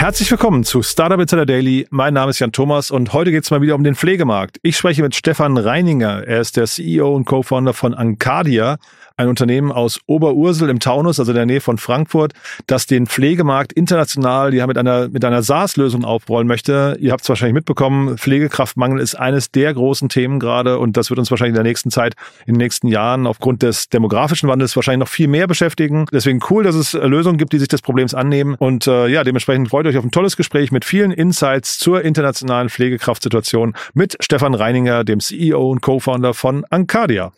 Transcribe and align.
Herzlich 0.00 0.30
willkommen 0.30 0.64
zu 0.64 0.82
Startup 0.82 1.20
Insider 1.20 1.44
Daily. 1.44 1.86
Mein 1.90 2.14
Name 2.14 2.30
ist 2.30 2.38
Jan 2.38 2.52
Thomas 2.52 2.90
und 2.90 3.12
heute 3.12 3.30
geht 3.30 3.44
es 3.44 3.50
mal 3.50 3.60
wieder 3.60 3.74
um 3.74 3.84
den 3.84 3.94
Pflegemarkt. 3.94 4.56
Ich 4.62 4.78
spreche 4.78 5.02
mit 5.02 5.14
Stefan 5.14 5.58
Reininger. 5.58 6.26
Er 6.26 6.40
ist 6.40 6.56
der 6.56 6.64
CEO 6.64 7.14
und 7.14 7.26
Co-Founder 7.26 7.74
von 7.74 7.92
Ancadia, 7.92 8.78
ein 9.20 9.28
Unternehmen 9.28 9.70
aus 9.70 10.00
Oberursel 10.06 10.70
im 10.70 10.80
Taunus, 10.80 11.20
also 11.20 11.32
in 11.32 11.36
der 11.36 11.46
Nähe 11.46 11.60
von 11.60 11.78
Frankfurt, 11.78 12.32
das 12.66 12.86
den 12.86 13.06
Pflegemarkt 13.06 13.72
international 13.72 14.54
ja, 14.54 14.66
mit 14.66 14.78
einer, 14.78 15.08
mit 15.08 15.24
einer 15.24 15.42
SaaS-Lösung 15.42 16.04
aufrollen 16.04 16.48
möchte. 16.48 16.96
Ihr 17.00 17.12
habt 17.12 17.22
es 17.22 17.28
wahrscheinlich 17.28 17.54
mitbekommen, 17.54 18.16
Pflegekraftmangel 18.16 18.98
ist 18.98 19.14
eines 19.14 19.50
der 19.50 19.74
großen 19.74 20.08
Themen 20.08 20.40
gerade 20.40 20.78
und 20.78 20.96
das 20.96 21.10
wird 21.10 21.18
uns 21.18 21.30
wahrscheinlich 21.30 21.50
in 21.50 21.62
der 21.62 21.64
nächsten 21.64 21.90
Zeit, 21.90 22.14
in 22.46 22.54
den 22.54 22.58
nächsten 22.58 22.88
Jahren 22.88 23.26
aufgrund 23.26 23.62
des 23.62 23.90
demografischen 23.90 24.48
Wandels 24.48 24.74
wahrscheinlich 24.74 25.00
noch 25.00 25.12
viel 25.12 25.28
mehr 25.28 25.46
beschäftigen. 25.46 26.06
Deswegen 26.10 26.40
cool, 26.48 26.64
dass 26.64 26.74
es 26.74 26.94
Lösungen 26.94 27.36
gibt, 27.36 27.52
die 27.52 27.58
sich 27.58 27.68
des 27.68 27.82
Problems 27.82 28.14
annehmen 28.14 28.54
und 28.58 28.86
äh, 28.86 29.06
ja, 29.08 29.22
dementsprechend 29.22 29.68
freut 29.68 29.86
euch 29.86 29.98
auf 29.98 30.04
ein 30.04 30.10
tolles 30.10 30.36
Gespräch 30.36 30.72
mit 30.72 30.84
vielen 30.86 31.10
Insights 31.10 31.78
zur 31.78 32.02
internationalen 32.02 32.70
Pflegekraftsituation 32.70 33.74
mit 33.92 34.16
Stefan 34.20 34.54
Reininger, 34.54 35.04
dem 35.04 35.20
CEO 35.20 35.70
und 35.70 35.82
Co-Founder 35.82 36.32
von 36.32 36.64
Ancadia. 36.70 37.32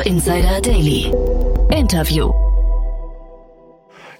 Insider 0.00 0.60
Daily. 0.60 1.12
Interview. 1.70 2.43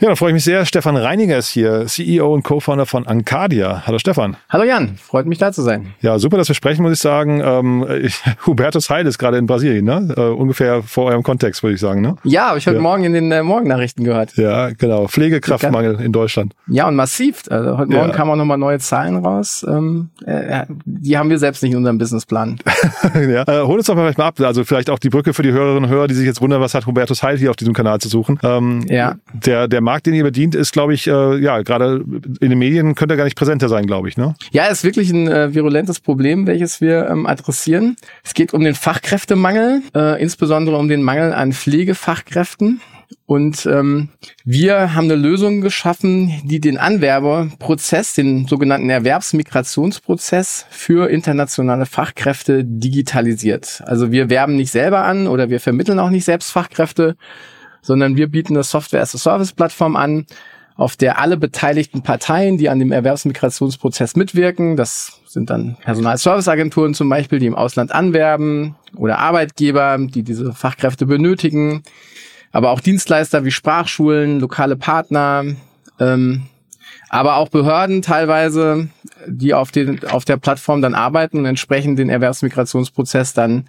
Ja, 0.01 0.09
dann 0.09 0.17
freue 0.17 0.31
ich 0.31 0.35
mich 0.35 0.45
sehr. 0.45 0.67
Stefan 0.67 0.97
Reiniger 0.97 1.39
ist 1.39 1.49
hier, 1.49 1.87
CEO 1.87 2.35
und 2.35 2.43
Co-Founder 2.43 2.85
von 2.85 3.07
Ancadia. 3.07 3.85
Hallo 3.87 3.99
Stefan. 4.01 4.37
Hallo 4.51 4.65
Jan, 4.65 4.97
freut 4.97 5.27
mich 5.27 5.39
da 5.39 5.53
zu 5.53 5.63
sein. 5.63 5.95
Ja, 6.01 6.19
super, 6.19 6.37
dass 6.37 6.49
wir 6.49 6.57
sprechen, 6.57 6.83
muss 6.83 6.95
ich 6.95 6.99
sagen. 6.99 7.41
Ähm, 7.45 7.87
ich, 8.03 8.21
Hubertus 8.47 8.91
Heil 8.91 9.07
ist 9.07 9.19
gerade 9.19 9.39
in 9.39 9.47
Brasilien, 9.47 9.85
ne? 9.85 10.13
Äh, 10.17 10.21
ungefähr 10.21 10.83
vor 10.83 11.07
eurem 11.07 11.23
Kontext, 11.23 11.63
würde 11.63 11.75
ich 11.75 11.81
sagen, 11.81 12.01
ne? 12.01 12.17
Ja, 12.25 12.49
habe 12.49 12.59
ich 12.59 12.67
heute 12.67 12.77
ja. 12.77 12.83
Morgen 12.83 13.05
in 13.05 13.13
den 13.13 13.31
äh, 13.31 13.45
Morgennachrichten 13.45 14.05
gehört. 14.05 14.37
Ja, 14.37 14.71
genau. 14.71 15.07
Pflegekraftmangel 15.07 16.01
in 16.01 16.11
Deutschland. 16.11 16.55
Ja, 16.67 16.89
und 16.89 16.97
massiv. 16.97 17.45
Also 17.49 17.79
heute 17.79 17.93
Morgen 17.93 18.09
ja. 18.09 18.15
kamen 18.15 18.33
auch 18.33 18.37
nochmal 18.37 18.59
neue 18.59 18.81
Zahlen 18.81 19.17
raus. 19.25 19.65
Ähm, 19.69 20.11
äh, 20.27 20.65
die 20.85 21.17
haben 21.17 21.31
wir 21.31 21.39
selbst 21.39 21.63
nicht 21.63 21.73
in 21.73 21.79
unserem 21.79 21.99
Businessplan. 21.99 22.59
ja. 23.15 23.43
Äh, 23.43 23.65
hol 23.65 23.79
uns 23.79 23.87
doch 23.87 23.95
mal 23.95 24.03
vielleicht 24.03 24.19
mal 24.19 24.27
ab. 24.27 24.41
Also 24.41 24.65
vielleicht 24.65 24.91
auch 24.91 24.99
die 24.99 25.11
Brücke 25.11 25.35
für 25.35 25.45
die 25.45 25.53
Hörerinnen 25.53 25.85
und 25.85 25.91
Hörer, 25.91 26.09
die 26.09 26.15
sich 26.15 26.27
jetzt 26.27 26.41
wundern, 26.41 26.61
was 26.61 26.75
hat 26.75 26.87
Hubertus 26.87 27.23
Heil 27.23 27.39
hier 27.39 27.51
auf 27.51 27.57
diesem 27.57 27.75
Kanal 27.75 28.01
zu 28.01 28.09
suchen. 28.09 28.41
Ähm, 28.43 28.85
ja. 28.89 29.15
Der, 29.33 29.69
der 29.69 29.84
Markt, 29.85 30.07
den 30.07 30.15
ihr 30.15 30.25
bedient, 30.25 30.55
ist, 30.55 30.73
glaube 30.73 30.95
ich, 30.95 31.07
äh, 31.07 31.39
ja, 31.39 31.63
gerade 31.63 32.05
in 32.41 32.51
den 32.51 32.59
Medien 32.59 32.95
könnte 32.95 33.15
er 33.15 33.17
gar 33.17 33.25
nicht 33.25 33.37
präsenter 33.37 33.69
sein, 33.69 33.87
glaube 33.87 34.09
ich. 34.09 34.17
Ne? 34.17 34.35
Ja, 34.53 34.67
ist 34.67 34.85
wirklich 34.85 35.11
ein 35.11 35.29
äh, 35.29 35.55
virulentes 35.55 36.01
Problem, 36.01 36.47
welches 36.47 36.81
wir 36.81 37.09
ähm, 37.09 37.27
adressieren. 37.27 37.97
Es 38.25 38.35
geht 38.35 38.53
um 38.53 38.63
den 38.63 38.75
Fachkräftemangel, 38.75 39.83
äh, 39.95 40.21
insbesondere 40.21 40.77
um 40.77 40.89
den 40.89 41.03
Mangel 41.03 41.33
an 41.33 41.53
Pflegefachkräften. 41.53 42.81
Und 43.27 43.65
ähm, 43.67 44.11
wir 44.45 44.95
haben 44.95 45.05
eine 45.05 45.17
Lösung 45.17 45.63
geschaffen, 45.63 46.43
die 46.45 46.61
den 46.61 46.77
Anwerberprozess, 46.77 48.15
den 48.15 48.47
sogenannten 48.47 48.91
Erwerbsmigrationsprozess 48.91 50.67
für 50.71 51.09
internationale 51.09 51.87
Fachkräfte 51.87 52.65
digitalisiert. 52.65 53.83
Also 53.87 54.13
wir 54.13 54.29
werben 54.29 54.57
nicht 54.57 54.71
selber 54.71 55.05
an 55.05 55.27
oder 55.27 55.49
wir 55.49 55.61
vermitteln 55.61 55.99
auch 55.99 56.11
nicht 56.11 56.25
selbst 56.25 56.51
Fachkräfte, 56.51 57.17
sondern 57.85 58.17
wir 58.17 58.29
bieten 58.29 58.55
eine 58.55 58.65
Software-as-a-Service-Plattform 58.65 59.95
an, 59.95 60.27
auf 60.77 60.97
der 60.97 61.21
alle 61.21 61.37
beteiligten 61.37 62.03
Parteien, 62.03 62.59
die 62.59 62.69
an 62.69 62.81
dem 62.81 62.91
Erwerbsmigrationsprozess 62.91 64.17
mitwirken, 64.17 64.77
das 64.77 65.21
sind 65.27 65.51
dann 65.51 65.77
Personalserviceagenturen 65.83 66.95
zum 66.95 67.09
Beispiel, 67.09 67.39
die 67.39 67.47
im 67.47 67.55
Ausland 67.55 67.93
anwerben 67.93 68.75
oder 68.97 69.19
Arbeitgeber, 69.19 69.99
die 70.01 70.23
diese 70.23 70.53
Fachkräfte 70.53 71.07
benötigen, 71.07 71.83
aber 72.51 72.71
auch 72.71 72.81
Dienstleister 72.81 73.45
wie 73.45 73.51
Sprachschulen, 73.51 74.41
lokale 74.41 74.77
Partner, 74.77 75.45
ähm, 76.01 76.45
aber 77.09 77.37
auch 77.37 77.51
Behörden 77.51 78.03
teilweise, 78.03 78.89
die 79.27 79.55
auf, 79.55 79.71
den, 79.71 80.05
auf 80.09 80.25
der 80.25 80.39
Plattform 80.39 80.83
dann 80.83 80.95
arbeiten 80.95 81.39
und 81.39 81.47
entsprechend 81.47 81.99
den 81.99 82.09
Erwerbsmigrationsprozess 82.09 83.35
dann 83.35 83.69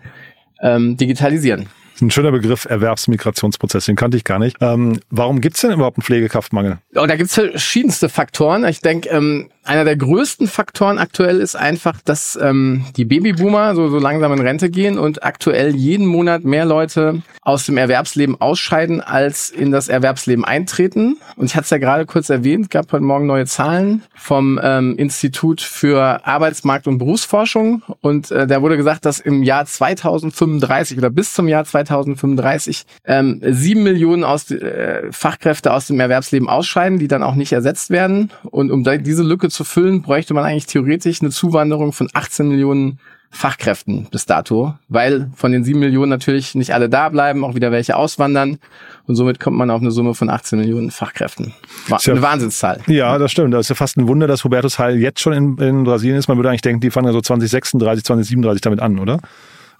ähm, 0.62 0.98
digitalisieren. 0.98 1.68
Ein 2.02 2.12
schöner 2.12 2.32
Begriff, 2.32 2.66
Erwerbsmigrationsprozess, 2.66 3.86
den 3.86 3.96
kannte 3.96 4.18
ich 4.18 4.24
gar 4.24 4.40
nicht. 4.40 4.58
Ähm, 4.60 5.00
warum 5.10 5.40
gibt's 5.40 5.62
denn 5.62 5.72
überhaupt 5.72 5.98
einen 5.98 6.04
Pflegekraftmangel? 6.04 6.80
Oh, 6.96 7.06
da 7.06 7.16
gibt's 7.16 7.36
verschiedenste 7.36 8.10
Faktoren. 8.10 8.66
Ich 8.66 8.82
denke, 8.82 9.10
ähm, 9.10 9.50
einer 9.66 9.84
der 9.84 9.98
größten 9.98 10.48
Faktoren 10.48 11.00
aktuell 11.00 11.40
ist 11.40 11.56
einfach, 11.56 12.00
dass 12.06 12.38
ähm, 12.42 12.86
die 12.96 13.06
Babyboomer 13.06 13.76
so, 13.76 13.90
so 13.90 13.98
langsam 13.98 14.32
in 14.34 14.40
Rente 14.40 14.70
gehen 14.70 14.98
und 14.98 15.24
aktuell 15.24 15.76
jeden 15.76 16.06
Monat 16.06 16.44
mehr 16.44 16.66
Leute 16.66 17.22
aus 17.42 17.66
dem 17.66 17.78
Erwerbsleben 17.78 18.40
ausscheiden, 18.40 19.02
als 19.02 19.50
in 19.50 19.72
das 19.72 19.88
Erwerbsleben 19.88 20.46
eintreten. 20.46 21.18
Und 21.36 21.46
ich 21.46 21.56
hatte 21.56 21.66
es 21.66 21.70
ja 21.72 21.78
gerade 21.78 22.06
kurz 22.06 22.30
erwähnt, 22.30 22.70
gab 22.70 22.92
heute 22.92 23.04
Morgen 23.04 23.26
neue 23.26 23.46
Zahlen 23.46 24.04
vom 24.16 24.60
ähm, 24.62 24.96
Institut 24.98 25.62
für 25.62 26.26
Arbeitsmarkt 26.26 26.88
und 26.88 26.98
Berufsforschung. 26.98 27.82
Und 28.02 28.32
äh, 28.32 28.48
da 28.48 28.62
wurde 28.62 28.78
gesagt, 28.78 29.06
dass 29.06 29.20
im 29.20 29.44
Jahr 29.44 29.66
2035 29.66 30.98
oder 30.98 31.10
bis 31.10 31.34
zum 31.34 31.48
Jahr 31.48 31.66
2035 31.66 32.86
ähm, 33.06 33.42
sieben 33.44 33.84
Millionen 33.84 34.24
aus, 34.24 34.50
äh, 34.52 35.12
Fachkräfte 35.12 35.74
aus 35.74 35.88
dem 35.88 36.00
Erwerbsleben 36.00 36.48
ausscheiden, 36.48 37.00
die 37.00 37.08
dann 37.08 37.24
auch 37.24 37.36
nicht 37.36 37.52
ersetzt 37.52 37.90
werden. 37.90 38.32
Und 38.44 38.72
um 38.72 38.84
diese 38.84 39.24
Lücke 39.24 39.50
zu 39.56 39.64
füllen, 39.64 40.02
bräuchte 40.02 40.34
man 40.34 40.44
eigentlich 40.44 40.68
theoretisch 40.68 41.22
eine 41.22 41.32
Zuwanderung 41.32 41.94
von 41.94 42.10
18 42.14 42.48
Millionen 42.48 43.00
Fachkräften 43.32 44.08
bis 44.12 44.26
dato, 44.26 44.76
weil 44.88 45.30
von 45.36 45.52
den 45.52 45.66
7 45.66 45.78
Millionen 45.78 46.10
natürlich 46.10 46.56
nicht 46.56 46.74
alle 46.74 46.88
da 46.88 47.10
bleiben, 47.10 47.44
auch 47.44 47.54
wieder 47.54 47.70
welche 47.72 47.98
auswandern 47.98 48.60
und 49.08 49.16
somit 49.16 49.42
kommt 49.42 49.58
man 49.58 49.70
auf 49.70 49.82
eine 49.82 49.92
Summe 49.92 50.14
von 50.14 50.30
18 50.30 50.60
Millionen 50.60 50.90
Fachkräften. 50.90 51.54
War 51.90 52.00
eine 52.06 52.16
ja, 52.16 52.22
Wahnsinnszahl. 52.22 52.82
Ja, 52.88 53.18
das 53.18 53.32
stimmt. 53.32 53.54
Das 53.54 53.62
ist 53.62 53.70
ja 53.70 53.76
fast 53.76 53.98
ein 53.98 54.08
Wunder, 54.08 54.28
dass 54.28 54.46
Hubertus 54.46 54.80
Heil 54.80 54.98
jetzt 54.98 55.20
schon 55.20 55.34
in, 55.34 55.58
in 55.58 55.84
Brasilien 55.84 56.18
ist. 56.18 56.30
Man 56.30 56.38
würde 56.38 56.50
eigentlich 56.50 56.62
denken, 56.62 56.80
die 56.80 56.92
fangen 56.92 57.08
ja 57.08 57.14
so 57.14 57.20
2036, 57.20 58.06
2037 58.06 58.62
damit 58.62 58.80
an, 58.80 59.00
oder? 59.00 59.20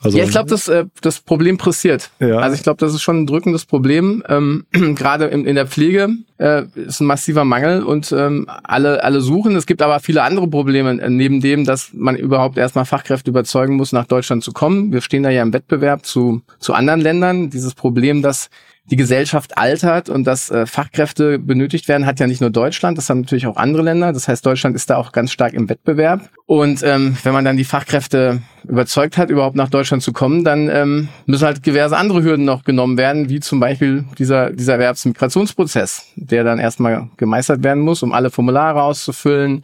Also, 0.02 0.18
ja, 0.18 0.24
ich 0.24 0.32
glaube, 0.32 0.50
das, 0.50 0.68
äh, 0.68 0.86
das 1.02 1.20
Problem 1.20 1.58
pressiert. 1.58 2.12
Ja. 2.20 2.40
Also 2.40 2.56
ich 2.56 2.64
glaube, 2.64 2.78
das 2.80 2.94
ist 2.94 3.02
schon 3.02 3.22
ein 3.22 3.28
drückendes 3.28 3.66
Problem. 3.66 4.24
Ähm, 4.28 4.66
Gerade 4.72 5.26
in, 5.26 5.46
in 5.46 5.56
der 5.56 5.68
Pflege 5.68 6.10
äh, 6.38 6.64
ist 6.76 7.00
ein 7.00 7.08
massiver 7.08 7.46
Mangel 7.46 7.84
und 7.84 8.12
ähm, 8.12 8.48
alle, 8.64 9.04
alle 9.04 9.22
suchen. 9.22 9.56
Es 9.56 9.66
gibt 9.66 9.82
aber 9.82 10.00
viele 10.00 10.24
andere 10.24 10.48
Probleme, 10.48 11.02
äh, 11.02 11.10
neben 11.10 11.42
dem, 11.42 11.66
dass 11.66 11.92
man 11.94 12.16
überhaupt 12.16 12.58
erstmal 12.58 12.86
Fachkräfte 12.86 13.30
überzeugen 13.30 13.76
muss, 13.76 13.92
nach 13.92 14.06
Deutschland 14.06 14.44
zu 14.44 14.52
kommen. 14.52 14.92
Wir 14.92 15.02
stehen 15.02 15.24
da 15.24 15.30
ja 15.30 15.42
im 15.42 15.54
Wettbewerb 15.54 16.06
zu, 16.06 16.42
zu 16.60 16.74
anderen 16.74 17.02
Ländern. 17.02 17.50
Dieses 17.50 17.74
Problem, 17.74 18.22
dass 18.22 18.50
die 18.92 18.96
Gesellschaft 18.96 19.58
altert 19.58 20.10
und 20.10 20.26
dass 20.26 20.52
äh, 20.52 20.68
Fachkräfte 20.68 21.40
benötigt 21.40 21.88
werden, 21.88 22.06
hat 22.06 22.20
ja 22.20 22.28
nicht 22.28 22.42
nur 22.42 22.52
Deutschland, 22.52 22.98
das 22.98 23.10
haben 23.10 23.22
natürlich 23.22 23.48
auch 23.48 23.58
andere 23.58 23.82
Länder. 23.82 24.14
Das 24.14 24.28
heißt, 24.28 24.46
Deutschland 24.46 24.76
ist 24.76 24.90
da 24.90 24.98
auch 24.98 25.12
ganz 25.12 25.32
stark 25.32 25.54
im 25.54 25.70
Wettbewerb. 25.70 26.30
Und 26.46 26.84
ähm, 26.84 27.18
wenn 27.24 27.34
man 27.34 27.44
dann 27.46 27.58
die 27.58 27.64
Fachkräfte 27.64 28.42
überzeugt 28.68 29.18
hat, 29.18 29.32
überhaupt 29.32 29.56
nach 29.56 29.70
Deutschland 29.70 30.04
zu 30.04 30.14
kommen, 30.14 30.44
dann 30.44 30.70
ähm, 30.70 31.10
müssen 31.26 31.46
halt 31.46 31.66
diverse 31.66 31.98
andere 31.98 32.22
Hürden 32.22 32.46
noch 32.46 32.64
genommen 32.64 32.98
werden, 32.98 33.30
wie 33.30 33.40
zum 33.40 33.60
Beispiel 33.60 34.06
dieser, 34.20 34.52
dieser 34.52 34.74
Erwerbsmigrationsprozess, 34.74 36.06
der 36.16 36.44
dann 36.44 36.60
erstmal 36.60 37.10
gemeistert 37.18 37.64
werden 37.64 37.82
muss, 37.82 38.04
um 38.04 38.14
alle 38.14 38.30
Formulare 38.30 38.84
auszufüllen, 38.84 39.64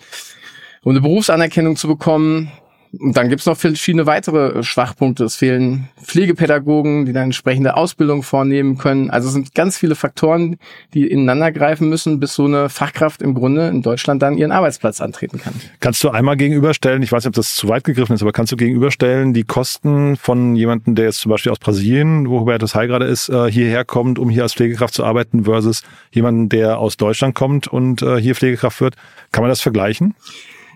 um 0.84 0.92
eine 0.92 1.02
Berufsanerkennung 1.02 1.76
zu 1.76 1.88
bekommen. 1.88 2.52
Und 3.00 3.16
dann 3.16 3.30
gibt's 3.30 3.46
noch 3.46 3.56
verschiedene 3.56 4.06
weitere 4.06 4.64
Schwachpunkte. 4.64 5.24
Es 5.24 5.36
fehlen 5.36 5.88
Pflegepädagogen, 6.02 7.06
die 7.06 7.14
dann 7.14 7.26
entsprechende 7.26 7.78
Ausbildung 7.78 8.22
vornehmen 8.22 8.78
können. 8.78 9.10
Also 9.10 9.30
es 9.30 9.34
sind 9.34 9.56
ganz 9.56 9.78
viele 9.78 9.96
Faktoren, 9.96 10.58
die 10.94 11.08
ineinander 11.08 11.54
greifen 11.54 11.88
müssen, 11.88 12.20
bis 12.20 12.34
so 12.34 12.46
eine 12.46 12.68
Fachkraft 12.68 13.22
im 13.22 13.34
Grunde 13.34 13.70
in 13.70 13.82
Deutschland 13.82 14.22
dann 14.22 14.38
ihren 14.38 14.52
Arbeitsplatz 14.52 15.00
antreten 15.00 15.40
kann. 15.40 15.54
Kannst 15.80 16.04
du 16.04 16.10
einmal 16.10 16.36
gegenüberstellen, 16.36 17.02
ich 17.02 17.12
weiß 17.12 17.24
nicht, 17.24 17.30
ob 17.30 17.36
das 17.36 17.56
zu 17.56 17.70
weit 17.70 17.86
gegriffen 17.86 18.14
ist, 18.14 18.22
aber 18.22 18.34
kannst 18.34 18.52
du 18.52 18.58
gegenüberstellen 18.58 19.34
die 19.34 19.44
Kosten 19.44 20.18
von 20.18 20.56
jemandem, 20.58 20.96
der 20.96 21.06
jetzt 21.06 21.22
zum 21.22 21.30
Beispiel 21.30 21.52
aus 21.52 21.60
Brasilien, 21.60 22.30
wo 22.30 22.42
Hubertus 22.42 22.76
Heil 22.76 22.88
gerade 22.88 23.06
ist, 23.06 23.30
äh, 23.30 23.50
hierher 23.50 23.86
kommt, 23.86 24.20
um 24.20 24.30
hier 24.30 24.44
als 24.44 24.54
Pflegekraft 24.54 24.94
zu 24.94 25.06
arbeiten, 25.06 25.46
versus 25.46 25.84
jemanden, 26.12 26.50
der 26.50 26.78
aus 26.78 26.98
Deutschland 26.98 27.36
kommt 27.36 27.68
und 27.68 28.02
äh, 28.02 28.20
hier 28.20 28.36
Pflegekraft 28.36 28.82
wird? 28.82 28.96
Kann 29.32 29.44
man 29.44 29.50
das 29.50 29.62
vergleichen? 29.62 30.14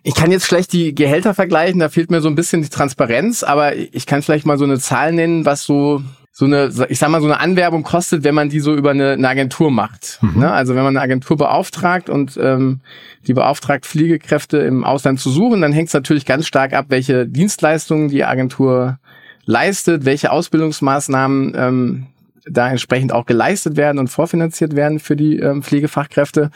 Ich 0.08 0.14
kann 0.14 0.30
jetzt 0.30 0.46
schlecht 0.46 0.72
die 0.72 0.94
Gehälter 0.94 1.34
vergleichen, 1.34 1.80
da 1.80 1.90
fehlt 1.90 2.12
mir 2.12 2.22
so 2.22 2.30
ein 2.30 2.36
bisschen 2.36 2.62
die 2.62 2.70
Transparenz, 2.70 3.42
aber 3.42 3.76
ich 3.76 4.06
kann 4.06 4.22
vielleicht 4.22 4.46
mal 4.46 4.60
so 4.60 4.64
eine 4.64 4.78
Zahl 4.78 5.12
nennen, 5.12 5.46
was 5.46 5.64
so 5.64 6.04
so 6.32 6.46
eine, 6.46 6.70
ich 6.90 7.00
sag 7.00 7.10
mal, 7.10 7.22
so 7.22 7.28
eine 7.28 7.40
Anwerbung 7.40 7.82
kostet, 7.82 8.24
wenn 8.24 8.36
man 8.36 8.50
die 8.50 8.60
so 8.60 8.76
über 8.76 8.92
eine, 8.92 9.14
eine 9.14 9.28
Agentur 9.28 9.72
macht. 9.72 10.20
Mhm. 10.22 10.42
Ne? 10.42 10.52
Also 10.52 10.76
wenn 10.76 10.84
man 10.84 10.96
eine 10.96 11.02
Agentur 11.02 11.38
beauftragt 11.38 12.10
und 12.10 12.38
ähm, 12.40 12.82
die 13.26 13.34
beauftragt, 13.34 13.88
Fliegekräfte 13.88 14.58
im 14.58 14.84
Ausland 14.84 15.20
zu 15.20 15.32
suchen, 15.32 15.62
dann 15.62 15.74
hängt 15.74 15.88
es 15.88 15.94
natürlich 15.94 16.26
ganz 16.26 16.46
stark 16.46 16.74
ab, 16.74 16.88
welche 16.90 17.26
Dienstleistungen 17.26 18.10
die 18.10 18.26
Agentur 18.26 19.00
leistet, 19.46 20.06
welche 20.06 20.32
Ausbildungsmaßnahmen 20.32 21.54
ähm, 21.56 22.06
da 22.48 22.70
entsprechend 22.70 23.12
auch 23.12 23.26
geleistet 23.26 23.76
werden 23.76 23.98
und 23.98 24.10
vorfinanziert 24.10 24.76
werden 24.76 25.00
für 25.00 25.16
die 25.16 25.40
ähm, 25.40 25.64
Pflegefachkräfte. 25.64 26.52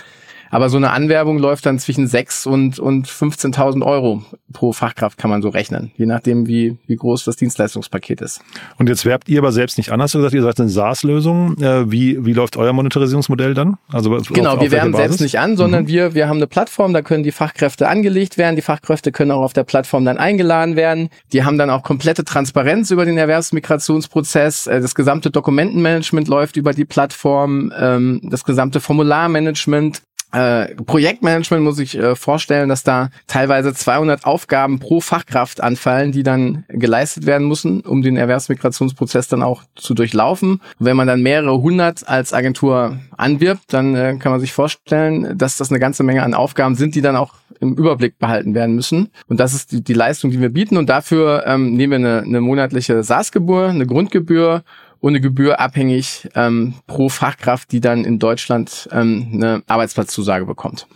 Aber 0.49 0.69
so 0.69 0.77
eine 0.77 0.91
Anwerbung 0.91 1.37
läuft 1.37 1.65
dann 1.65 1.79
zwischen 1.79 2.07
6 2.07 2.45
und, 2.45 2.79
und 2.79 3.07
15.000 3.07 3.85
Euro 3.85 4.23
pro 4.51 4.73
Fachkraft, 4.73 5.17
kann 5.17 5.29
man 5.29 5.41
so 5.41 5.49
rechnen. 5.49 5.91
Je 5.95 6.05
nachdem, 6.05 6.47
wie, 6.47 6.77
wie 6.87 6.95
groß 6.95 7.23
das 7.23 7.35
Dienstleistungspaket 7.35 8.21
ist. 8.21 8.41
Und 8.77 8.89
jetzt 8.89 9.05
werbt 9.05 9.29
ihr 9.29 9.39
aber 9.39 9.51
selbst 9.51 9.77
nicht 9.77 9.91
an, 9.91 10.01
hast 10.01 10.15
du 10.15 10.19
gesagt, 10.19 10.33
ihr 10.33 10.41
seid 10.41 10.59
eine 10.59 10.69
SaaS-Lösung. 10.69 11.57
Äh, 11.61 11.91
wie, 11.91 12.25
wie 12.25 12.33
läuft 12.33 12.57
euer 12.57 12.73
Monetarisierungsmodell 12.73 13.53
dann? 13.53 13.77
Also 13.91 14.09
genau, 14.29 14.55
auf, 14.55 14.61
wir 14.61 14.71
werben 14.71 14.93
selbst 14.93 15.21
nicht 15.21 15.39
an, 15.39 15.55
sondern 15.55 15.83
mhm. 15.83 15.87
wir, 15.87 16.13
wir 16.15 16.27
haben 16.27 16.37
eine 16.37 16.47
Plattform, 16.47 16.93
da 16.93 17.01
können 17.01 17.23
die 17.23 17.31
Fachkräfte 17.31 17.87
angelegt 17.87 18.37
werden. 18.37 18.55
Die 18.55 18.61
Fachkräfte 18.61 19.11
können 19.11 19.31
auch 19.31 19.43
auf 19.43 19.53
der 19.53 19.63
Plattform 19.63 20.05
dann 20.05 20.17
eingeladen 20.17 20.75
werden. 20.75 21.09
Die 21.31 21.43
haben 21.43 21.57
dann 21.57 21.69
auch 21.69 21.83
komplette 21.83 22.23
Transparenz 22.23 22.91
über 22.91 23.05
den 23.05 23.17
Erwerbsmigrationsprozess. 23.17 24.67
Äh, 24.67 24.81
das 24.81 24.95
gesamte 24.95 25.29
Dokumentenmanagement 25.29 26.27
läuft 26.27 26.57
über 26.57 26.73
die 26.73 26.85
Plattform. 26.85 27.71
Ähm, 27.77 28.21
das 28.23 28.43
gesamte 28.43 28.79
Formularmanagement 28.79 30.01
äh, 30.31 30.75
Projektmanagement 30.75 31.63
muss 31.63 31.79
ich 31.79 31.97
äh, 31.97 32.15
vorstellen, 32.15 32.69
dass 32.69 32.83
da 32.83 33.09
teilweise 33.25 33.73
200 33.73 34.25
Aufgaben 34.25 34.79
pro 34.79 35.01
Fachkraft 35.01 35.61
anfallen, 35.61 36.11
die 36.11 36.23
dann 36.23 36.65
geleistet 36.67 37.25
werden 37.25 37.47
müssen, 37.47 37.81
um 37.81 38.01
den 38.01 38.15
Erwerbsmigrationsprozess 38.15 39.27
dann 39.27 39.41
auch 39.41 39.63
zu 39.75 39.95
durchlaufen. 39.95 40.61
Und 40.79 40.85
wenn 40.85 40.97
man 40.97 41.07
dann 41.07 41.21
mehrere 41.21 41.61
hundert 41.61 42.07
als 42.07 42.33
Agentur 42.33 42.99
anwirbt, 43.17 43.73
dann 43.73 43.95
äh, 43.95 44.17
kann 44.19 44.31
man 44.31 44.39
sich 44.39 44.53
vorstellen, 44.53 45.37
dass 45.37 45.57
das 45.57 45.71
eine 45.71 45.79
ganze 45.79 46.03
Menge 46.03 46.21
an 46.21 46.35
Aufgaben 46.35 46.75
sind, 46.75 46.93
die 46.93 47.01
dann 47.01 47.15
auch 47.15 47.33
im 47.59 47.75
Überblick 47.75 48.19
behalten 48.19 48.53
werden 48.53 48.75
müssen. 48.75 49.09
Und 49.27 49.39
das 49.39 49.53
ist 49.53 49.71
die, 49.71 49.83
die 49.83 49.93
Leistung, 49.93 50.31
die 50.31 50.39
wir 50.39 50.49
bieten. 50.49 50.77
Und 50.77 50.89
dafür 50.89 51.43
ähm, 51.45 51.73
nehmen 51.73 52.03
wir 52.03 52.09
eine, 52.09 52.21
eine 52.21 52.41
monatliche 52.41 53.03
SaaS-Gebühr, 53.03 53.69
eine 53.69 53.85
Grundgebühr 53.85 54.63
ohne 55.01 55.21
Gebühr 55.21 55.59
abhängig 55.59 56.27
ähm, 56.35 56.73
pro 56.87 57.09
Fachkraft, 57.09 57.71
die 57.71 57.81
dann 57.81 58.05
in 58.05 58.19
Deutschland 58.19 58.89
ähm, 58.91 59.29
eine 59.33 59.63
Arbeitsplatzzusage 59.67 60.45
bekommt. 60.45 60.87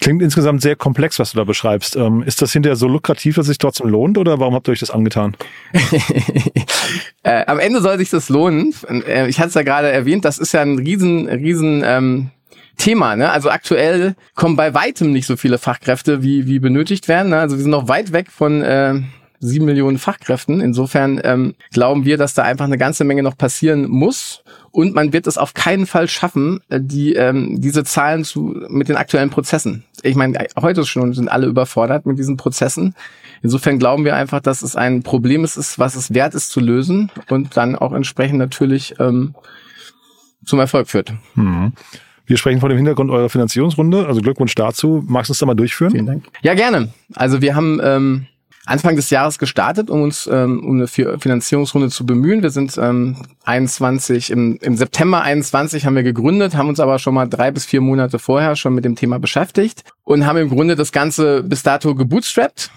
Klingt 0.00 0.22
insgesamt 0.22 0.62
sehr 0.62 0.74
komplex, 0.74 1.18
was 1.18 1.32
du 1.32 1.38
da 1.38 1.44
beschreibst. 1.44 1.96
Ähm, 1.96 2.22
ist 2.22 2.42
das 2.42 2.52
hinterher 2.52 2.76
so 2.76 2.88
lukrativ, 2.88 3.36
dass 3.36 3.44
es 3.44 3.48
sich 3.48 3.58
trotzdem 3.58 3.88
lohnt 3.88 4.18
oder 4.18 4.40
warum 4.40 4.54
habt 4.54 4.68
ihr 4.68 4.72
euch 4.72 4.80
das 4.80 4.90
angetan? 4.90 5.36
äh, 7.22 7.44
am 7.46 7.58
Ende 7.58 7.80
soll 7.80 7.98
sich 7.98 8.10
das 8.10 8.28
lohnen. 8.28 8.74
Äh, 8.88 9.28
ich 9.28 9.38
hatte 9.38 9.48
es 9.48 9.54
ja 9.54 9.62
gerade 9.62 9.92
erwähnt, 9.92 10.24
das 10.24 10.38
ist 10.38 10.52
ja 10.52 10.62
ein 10.62 10.78
riesen, 10.78 11.28
riesen 11.28 11.82
ähm, 11.84 12.30
Thema. 12.78 13.16
Ne? 13.16 13.30
Also 13.30 13.50
aktuell 13.50 14.16
kommen 14.34 14.56
bei 14.56 14.74
weitem 14.74 15.12
nicht 15.12 15.26
so 15.26 15.36
viele 15.36 15.58
Fachkräfte, 15.58 16.22
wie, 16.22 16.46
wie 16.46 16.58
benötigt 16.58 17.06
werden. 17.06 17.30
Ne? 17.30 17.38
Also 17.38 17.56
wir 17.56 17.62
sind 17.62 17.70
noch 17.70 17.88
weit 17.88 18.12
weg 18.12 18.30
von 18.30 18.62
äh, 18.62 19.00
sieben 19.42 19.66
Millionen 19.66 19.98
Fachkräften. 19.98 20.60
Insofern 20.60 21.20
ähm, 21.24 21.54
glauben 21.72 22.04
wir, 22.04 22.16
dass 22.16 22.32
da 22.34 22.42
einfach 22.44 22.64
eine 22.64 22.78
ganze 22.78 23.04
Menge 23.04 23.22
noch 23.22 23.36
passieren 23.36 23.88
muss. 23.90 24.44
Und 24.70 24.94
man 24.94 25.12
wird 25.12 25.26
es 25.26 25.36
auf 25.36 25.52
keinen 25.52 25.86
Fall 25.86 26.08
schaffen, 26.08 26.60
äh, 26.70 26.80
die 26.80 27.14
ähm, 27.14 27.60
diese 27.60 27.84
Zahlen 27.84 28.24
zu 28.24 28.56
mit 28.68 28.88
den 28.88 28.96
aktuellen 28.96 29.30
Prozessen. 29.30 29.84
Ich 30.02 30.14
meine, 30.14 30.46
heute 30.60 30.86
schon 30.86 31.12
sind 31.12 31.28
alle 31.28 31.46
überfordert 31.46 32.06
mit 32.06 32.18
diesen 32.18 32.36
Prozessen. 32.36 32.94
Insofern 33.42 33.80
glauben 33.80 34.04
wir 34.04 34.14
einfach, 34.14 34.40
dass 34.40 34.62
es 34.62 34.76
ein 34.76 35.02
Problem 35.02 35.44
ist, 35.44 35.78
was 35.78 35.96
es 35.96 36.14
wert 36.14 36.34
ist 36.34 36.50
zu 36.50 36.60
lösen 36.60 37.10
und 37.28 37.56
dann 37.56 37.74
auch 37.74 37.92
entsprechend 37.92 38.38
natürlich 38.38 38.94
ähm, 39.00 39.34
zum 40.44 40.60
Erfolg 40.60 40.88
führt. 40.88 41.12
Mhm. 41.34 41.72
Wir 42.26 42.36
sprechen 42.36 42.60
vor 42.60 42.68
dem 42.68 42.78
Hintergrund 42.78 43.10
eurer 43.10 43.28
Finanzierungsrunde. 43.28 44.06
Also 44.06 44.20
Glückwunsch 44.20 44.54
dazu. 44.54 45.02
Magst 45.06 45.28
du 45.28 45.32
uns 45.32 45.38
da 45.40 45.46
mal 45.46 45.54
durchführen? 45.54 45.90
Vielen 45.90 46.06
Dank. 46.06 46.24
Ja, 46.42 46.54
gerne. 46.54 46.90
Also 47.14 47.42
wir 47.42 47.56
haben 47.56 47.80
ähm, 47.82 48.26
Anfang 48.64 48.96
des 48.96 49.10
Jahres 49.10 49.38
gestartet, 49.38 49.90
um 49.90 50.02
uns 50.02 50.28
ähm, 50.30 50.64
um 50.64 50.76
eine 50.76 50.86
Finanzierungsrunde 50.86 51.90
zu 51.90 52.06
bemühen. 52.06 52.42
Wir 52.42 52.50
sind 52.50 52.78
ähm, 52.78 53.16
21 53.44 54.30
im, 54.30 54.56
im 54.60 54.76
September 54.76 55.22
21 55.22 55.84
haben 55.84 55.96
wir 55.96 56.04
gegründet, 56.04 56.56
haben 56.56 56.68
uns 56.68 56.78
aber 56.78 56.98
schon 56.98 57.14
mal 57.14 57.26
drei 57.26 57.50
bis 57.50 57.64
vier 57.64 57.80
Monate 57.80 58.18
vorher 58.18 58.54
schon 58.54 58.74
mit 58.74 58.84
dem 58.84 58.94
Thema 58.94 59.18
beschäftigt 59.18 59.84
und 60.04 60.26
haben 60.26 60.38
im 60.38 60.48
Grunde 60.48 60.76
das 60.76 60.92
Ganze 60.92 61.42
bis 61.42 61.62
dato 61.62 61.94
gebootstrapped 61.94 62.70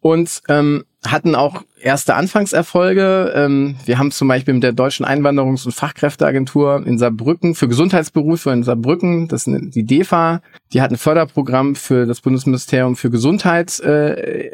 und 0.00 0.42
ähm, 0.48 0.84
hatten 1.04 1.34
auch 1.34 1.62
erste 1.80 2.14
Anfangserfolge. 2.14 3.32
Ähm, 3.34 3.76
wir 3.84 3.98
haben 3.98 4.12
zum 4.12 4.28
Beispiel 4.28 4.54
mit 4.54 4.62
der 4.62 4.72
Deutschen 4.72 5.04
Einwanderungs- 5.04 5.66
und 5.66 5.72
Fachkräfteagentur 5.72 6.86
in 6.86 6.98
Saarbrücken 6.98 7.54
für 7.54 7.68
Gesundheitsberufe 7.68 8.50
in 8.50 8.62
Saarbrücken, 8.62 9.28
das 9.28 9.46
ist 9.46 9.74
die 9.74 9.84
DEFA, 9.84 10.42
die 10.72 10.80
hat 10.80 10.90
ein 10.90 10.96
Förderprogramm 10.96 11.74
für 11.74 12.06
das 12.06 12.20
Bundesministerium 12.20 12.94
für 12.94 13.10
Gesundheit 13.10 13.80
äh, 13.80 14.50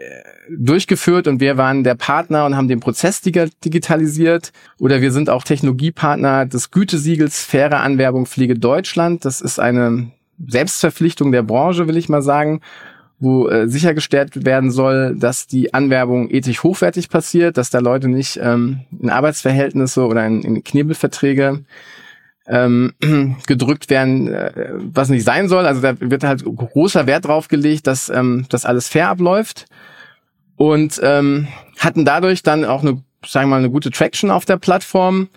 durchgeführt 0.50 1.28
und 1.28 1.40
wir 1.40 1.56
waren 1.56 1.84
der 1.84 1.94
Partner 1.94 2.46
und 2.46 2.56
haben 2.56 2.68
den 2.68 2.80
Prozess 2.80 3.20
digitalisiert. 3.20 4.52
Oder 4.78 5.00
wir 5.00 5.12
sind 5.12 5.28
auch 5.30 5.44
Technologiepartner 5.44 6.46
des 6.46 6.70
Gütesiegels 6.70 7.42
Faire 7.42 7.80
Anwerbung 7.80 8.26
Pflege 8.26 8.58
Deutschland. 8.58 9.24
Das 9.24 9.40
ist 9.40 9.60
eine 9.60 10.10
Selbstverpflichtung 10.46 11.32
der 11.32 11.42
Branche, 11.42 11.88
will 11.88 11.96
ich 11.96 12.08
mal 12.08 12.22
sagen, 12.22 12.60
wo 13.20 13.48
äh, 13.48 13.68
sichergestellt 13.68 14.44
werden 14.44 14.70
soll, 14.70 15.16
dass 15.16 15.46
die 15.46 15.74
Anwerbung 15.74 16.30
ethisch 16.30 16.62
hochwertig 16.62 17.08
passiert, 17.08 17.56
dass 17.56 17.70
da 17.70 17.80
Leute 17.80 18.08
nicht 18.08 18.38
ähm, 18.40 18.80
in 19.00 19.10
Arbeitsverhältnisse 19.10 20.06
oder 20.06 20.24
in, 20.26 20.42
in 20.42 20.62
Knebelverträge 20.62 21.64
ähm, 22.46 22.94
gedrückt 23.46 23.90
werden, 23.90 24.32
äh, 24.32 24.72
was 24.74 25.08
nicht 25.08 25.24
sein 25.24 25.48
soll. 25.48 25.66
Also 25.66 25.80
da 25.80 26.00
wird 26.00 26.22
halt 26.22 26.44
großer 26.44 27.06
Wert 27.06 27.26
drauf 27.26 27.48
gelegt, 27.48 27.86
dass 27.86 28.08
ähm, 28.08 28.46
das 28.48 28.64
alles 28.64 28.88
fair 28.88 29.08
abläuft 29.08 29.66
und 30.56 31.00
ähm, 31.02 31.48
hatten 31.78 32.04
dadurch 32.04 32.42
dann 32.42 32.64
auch 32.64 32.82
eine, 32.82 33.02
sagen 33.26 33.48
wir 33.48 33.56
mal, 33.56 33.58
eine 33.58 33.70
gute 33.70 33.90
Traction 33.90 34.30
auf 34.30 34.44
der 34.44 34.58
Plattform 34.58 35.28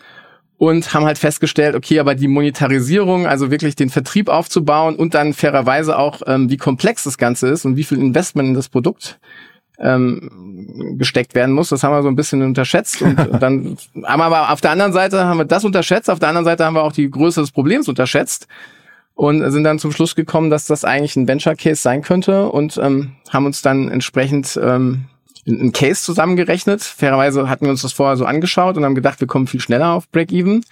und 0.62 0.94
haben 0.94 1.06
halt 1.06 1.18
festgestellt, 1.18 1.74
okay, 1.74 2.00
aber 2.00 2.14
die 2.14 2.28
Monetarisierung, 2.28 3.26
also 3.26 3.50
wirklich 3.50 3.76
den 3.76 3.90
Vertrieb 3.90 4.30
aufzubauen 4.30 4.96
und 4.96 5.16
dann 5.16 5.34
fairerweise 5.34 5.98
auch, 5.98 6.22
ähm, 6.28 6.52
wie 6.52 6.58
komplex 6.58 7.04
das 7.04 7.18
Ganze 7.18 7.48
ist 7.48 7.66
und 7.66 7.78
wie 7.78 7.84
viel 7.84 7.98
Investment 7.98 8.50
in 8.50 8.54
das 8.54 8.70
Produkt 8.70 9.20
ähm, 9.80 11.00
gesteckt 11.00 11.34
werden 11.34 11.56
muss, 11.56 11.70
das 11.70 11.84
haben 11.84 11.96
wir 11.96 12.04
so 12.04 12.10
ein 12.10 12.16
bisschen 12.16 12.44
unterschätzt. 12.44 13.02
Und 13.02 13.18
dann 13.42 13.76
haben 14.04 14.20
wir 14.20 14.26
aber 14.26 14.52
auf 14.52 14.62
der 14.62 14.70
anderen 14.70 14.94
Seite 14.94 15.26
haben 15.26 15.40
wir 15.40 15.46
das 15.46 15.66
unterschätzt, 15.66 16.12
auf 16.12 16.20
der 16.20 16.30
anderen 16.30 16.46
Seite 16.46 16.64
haben 16.64 16.76
wir 16.76 16.84
auch 16.84 16.94
die 16.94 17.10
Größe 17.10 17.42
des 17.42 17.50
Problems 17.50 17.90
unterschätzt 17.90 18.48
und 19.16 19.50
sind 19.50 19.64
dann 19.64 19.80
zum 19.80 19.92
Schluss 19.92 20.14
gekommen, 20.14 20.52
dass 20.52 20.68
das 20.68 20.86
eigentlich 20.86 21.16
ein 21.16 21.28
Venture 21.28 21.56
Case 21.56 21.82
sein 21.82 22.04
könnte 22.04 22.50
und 22.50 22.80
ähm, 22.80 23.14
haben 23.32 23.48
uns 23.48 23.64
dann 23.64 23.90
entsprechend 23.90 24.60
ähm, 24.62 25.06
einen 25.48 25.72
Case 25.72 26.04
zusammengerechnet. 26.04 26.82
Fairerweise 26.82 27.50
hatten 27.50 27.66
wir 27.66 27.72
uns 27.72 27.82
das 27.82 27.94
vorher 27.94 28.18
so 28.18 28.26
angeschaut 28.26 28.78
und 28.78 28.86
haben 28.86 28.96
gedacht, 28.96 29.20
wir 29.20 29.28
kommen 29.28 29.48
viel 29.48 29.60
schneller 29.60 29.92
auf 29.92 30.10
Break-Even. 30.10 30.64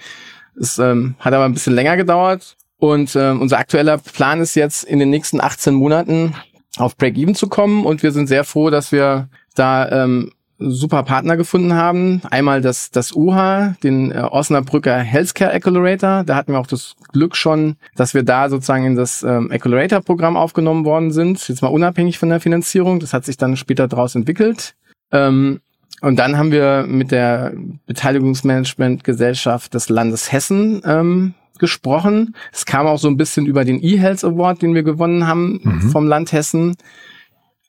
Es 0.60 0.78
ähm, 0.80 1.16
hat 1.20 1.34
aber 1.34 1.46
ein 1.46 1.54
bisschen 1.54 1.74
länger 1.74 1.98
gedauert. 1.98 2.56
Und 2.78 3.16
ähm, 3.16 3.42
unser 3.42 3.58
aktueller 3.60 3.98
Plan 3.98 4.40
ist 4.40 4.56
jetzt, 4.56 4.84
in 4.84 5.00
den 5.00 5.10
nächsten 5.10 5.42
18 5.42 5.74
Monaten 5.74 6.34
auf 6.78 6.96
Break-Even 6.96 7.36
zu 7.36 7.48
kommen. 7.48 7.86
Und 7.86 8.04
wir 8.04 8.12
sind 8.12 8.28
sehr 8.28 8.44
froh, 8.44 8.70
dass 8.70 8.92
wir 8.92 9.30
da 9.56 9.90
ähm, 10.04 10.32
super 10.60 11.04
Partner 11.04 11.38
gefunden 11.38 11.74
haben. 11.74 12.22
Einmal 12.30 12.62
das, 12.62 12.92
das 12.92 13.16
UHA, 13.16 13.76
den 13.82 14.12
äh, 14.12 14.20
Osnabrücker 14.20 14.98
Healthcare 14.98 15.54
Accelerator. 15.54 16.24
Da 16.26 16.36
hatten 16.36 16.52
wir 16.52 16.60
auch 16.60 16.68
das 16.68 16.96
Glück 17.14 17.36
schon, 17.36 17.78
dass 17.96 18.14
wir 18.14 18.24
da 18.24 18.50
sozusagen 18.50 18.86
in 18.86 18.96
das 18.96 19.24
ähm, 19.24 19.50
Accelerator-Programm 19.52 20.36
aufgenommen 20.36 20.86
worden 20.86 21.12
sind. 21.12 21.48
Jetzt 21.48 21.62
mal 21.62 21.70
unabhängig 21.70 22.20
von 22.20 22.30
der 22.30 22.42
Finanzierung. 22.42 23.00
Das 23.00 23.14
hat 23.14 23.26
sich 23.26 23.38
dann 23.38 23.56
später 23.56 23.88
daraus 23.88 24.16
entwickelt. 24.16 24.76
Ähm, 25.12 25.62
und 26.02 26.18
dann 26.18 26.38
haben 26.38 26.52
wir 26.52 26.86
mit 26.88 27.12
der 27.12 27.54
Beteiligungsmanagement-Gesellschaft 27.86 29.74
des 29.74 29.90
Landes 29.90 30.32
Hessen 30.32 30.82
ähm, 30.86 31.34
gesprochen. 31.58 32.36
Es 32.52 32.66
kam 32.66 32.88
auch 32.88 33.00
so 33.00 33.08
ein 33.08 33.18
bisschen 33.18 33.46
über 33.46 33.66
den 33.66 33.82
eHealth 33.82 34.24
Award, 34.24 34.62
den 34.62 34.76
wir 34.76 34.84
gewonnen 34.84 35.28
haben 35.28 35.60
mhm. 35.64 35.90
vom 35.90 36.08
Land 36.08 36.32
Hessen 36.32 36.76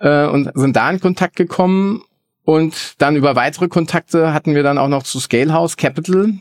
äh, 0.00 0.26
und 0.26 0.50
sind 0.54 0.76
da 0.76 0.90
in 0.90 1.00
Kontakt 1.00 1.37
gekommen 1.37 2.02
und 2.50 2.95
dann 2.99 3.16
über 3.16 3.37
weitere 3.37 3.69
Kontakte 3.69 4.33
hatten 4.33 4.54
wir 4.54 4.62
dann 4.62 4.78
auch 4.78 4.88
noch 4.88 5.04
zu 5.04 5.21
Scalehouse 5.21 5.76
Capital, 5.76 6.35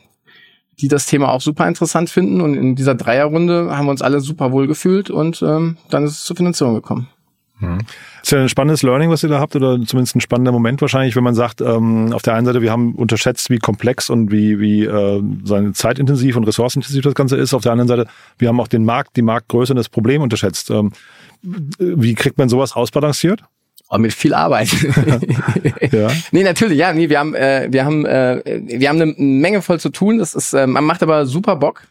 die 0.79 0.87
das 0.87 1.05
Thema 1.05 1.31
auch 1.31 1.41
super 1.41 1.67
interessant 1.67 2.09
finden. 2.09 2.41
Und 2.41 2.55
in 2.55 2.75
dieser 2.75 2.95
Dreierrunde 2.95 3.77
haben 3.77 3.85
wir 3.85 3.91
uns 3.91 4.01
alle 4.01 4.19
super 4.19 4.51
wohl 4.51 4.67
gefühlt 4.67 5.09
und 5.09 5.41
ähm, 5.41 5.77
dann 5.89 6.03
ist 6.03 6.13
es 6.13 6.23
zur 6.23 6.35
Finanzierung 6.35 6.73
gekommen. 6.73 7.09
Mhm. 7.59 7.79
Ist 8.23 8.31
ja 8.31 8.39
ein 8.39 8.49
spannendes 8.49 8.83
Learning, 8.83 9.09
was 9.09 9.21
ihr 9.21 9.29
da 9.29 9.39
habt, 9.39 9.55
oder 9.55 9.79
zumindest 9.85 10.15
ein 10.15 10.21
spannender 10.21 10.51
Moment 10.51 10.81
wahrscheinlich, 10.81 11.15
wenn 11.15 11.23
man 11.23 11.35
sagt, 11.35 11.61
ähm, 11.61 12.11
auf 12.13 12.21
der 12.21 12.33
einen 12.33 12.45
Seite, 12.45 12.61
wir 12.61 12.71
haben 12.71 12.95
unterschätzt, 12.95 13.49
wie 13.49 13.59
komplex 13.59 14.09
und 14.09 14.31
wie, 14.31 14.59
wie 14.59 14.85
äh, 14.85 15.21
seine 15.43 15.73
zeitintensiv 15.73 16.37
und 16.37 16.45
ressourcenintensiv 16.45 17.03
das 17.03 17.15
Ganze 17.15 17.35
ist. 17.35 17.53
Auf 17.53 17.61
der 17.61 17.73
anderen 17.73 17.87
Seite, 17.87 18.07
wir 18.37 18.47
haben 18.47 18.59
auch 18.59 18.67
den 18.67 18.85
Markt, 18.85 19.15
die 19.17 19.21
Marktgröße 19.21 19.73
und 19.73 19.77
das 19.77 19.89
Problem 19.89 20.21
unterschätzt. 20.21 20.71
Ähm, 20.71 20.91
wie 21.41 22.15
kriegt 22.15 22.37
man 22.37 22.49
sowas 22.49 22.75
ausbalanciert? 22.75 23.43
Aber 23.89 23.99
mit 23.99 24.13
viel 24.13 24.35
Arbeit. 24.35 24.69
ja. 25.91 26.09
Nee, 26.31 26.43
natürlich, 26.43 26.77
ja, 26.77 26.93
nee, 26.93 27.09
wir 27.09 27.19
haben, 27.19 27.33
äh, 27.33 27.67
wir 27.71 27.85
haben, 27.85 28.05
äh, 28.05 28.61
wir 28.63 28.87
haben 28.87 29.01
eine 29.01 29.13
Menge 29.17 29.63
voll 29.63 29.79
zu 29.79 29.89
tun. 29.89 30.19
Das 30.19 30.35
ist, 30.35 30.53
äh, 30.53 30.67
man 30.67 30.83
macht 30.83 31.01
aber 31.01 31.25
super 31.25 31.55
Bock. 31.55 31.81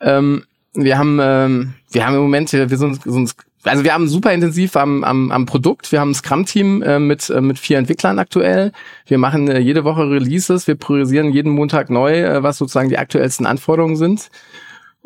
Ähm, 0.00 0.44
wir 0.72 0.96
haben, 0.98 1.18
ähm, 1.20 1.74
wir 1.90 2.06
haben 2.06 2.14
im 2.14 2.20
Moment, 2.20 2.52
wir 2.52 2.68
sind, 2.78 3.02
sind 3.02 3.34
also 3.64 3.82
wir 3.82 3.92
haben 3.92 4.06
super 4.06 4.32
intensiv 4.32 4.76
am, 4.76 5.02
am, 5.02 5.32
am 5.32 5.46
Produkt. 5.46 5.90
Wir 5.90 5.98
haben 5.98 6.10
ein 6.10 6.14
Scrum-Team 6.14 6.82
äh, 6.82 7.00
mit, 7.00 7.28
äh, 7.28 7.40
mit 7.40 7.58
vier 7.58 7.78
Entwicklern 7.78 8.20
aktuell. 8.20 8.70
Wir 9.06 9.18
machen 9.18 9.48
äh, 9.48 9.58
jede 9.58 9.82
Woche 9.82 10.08
Releases. 10.08 10.68
Wir 10.68 10.76
priorisieren 10.76 11.32
jeden 11.32 11.50
Montag 11.50 11.90
neu, 11.90 12.20
äh, 12.20 12.42
was 12.44 12.58
sozusagen 12.58 12.88
die 12.88 12.98
aktuellsten 12.98 13.46
Anforderungen 13.46 13.96
sind 13.96 14.30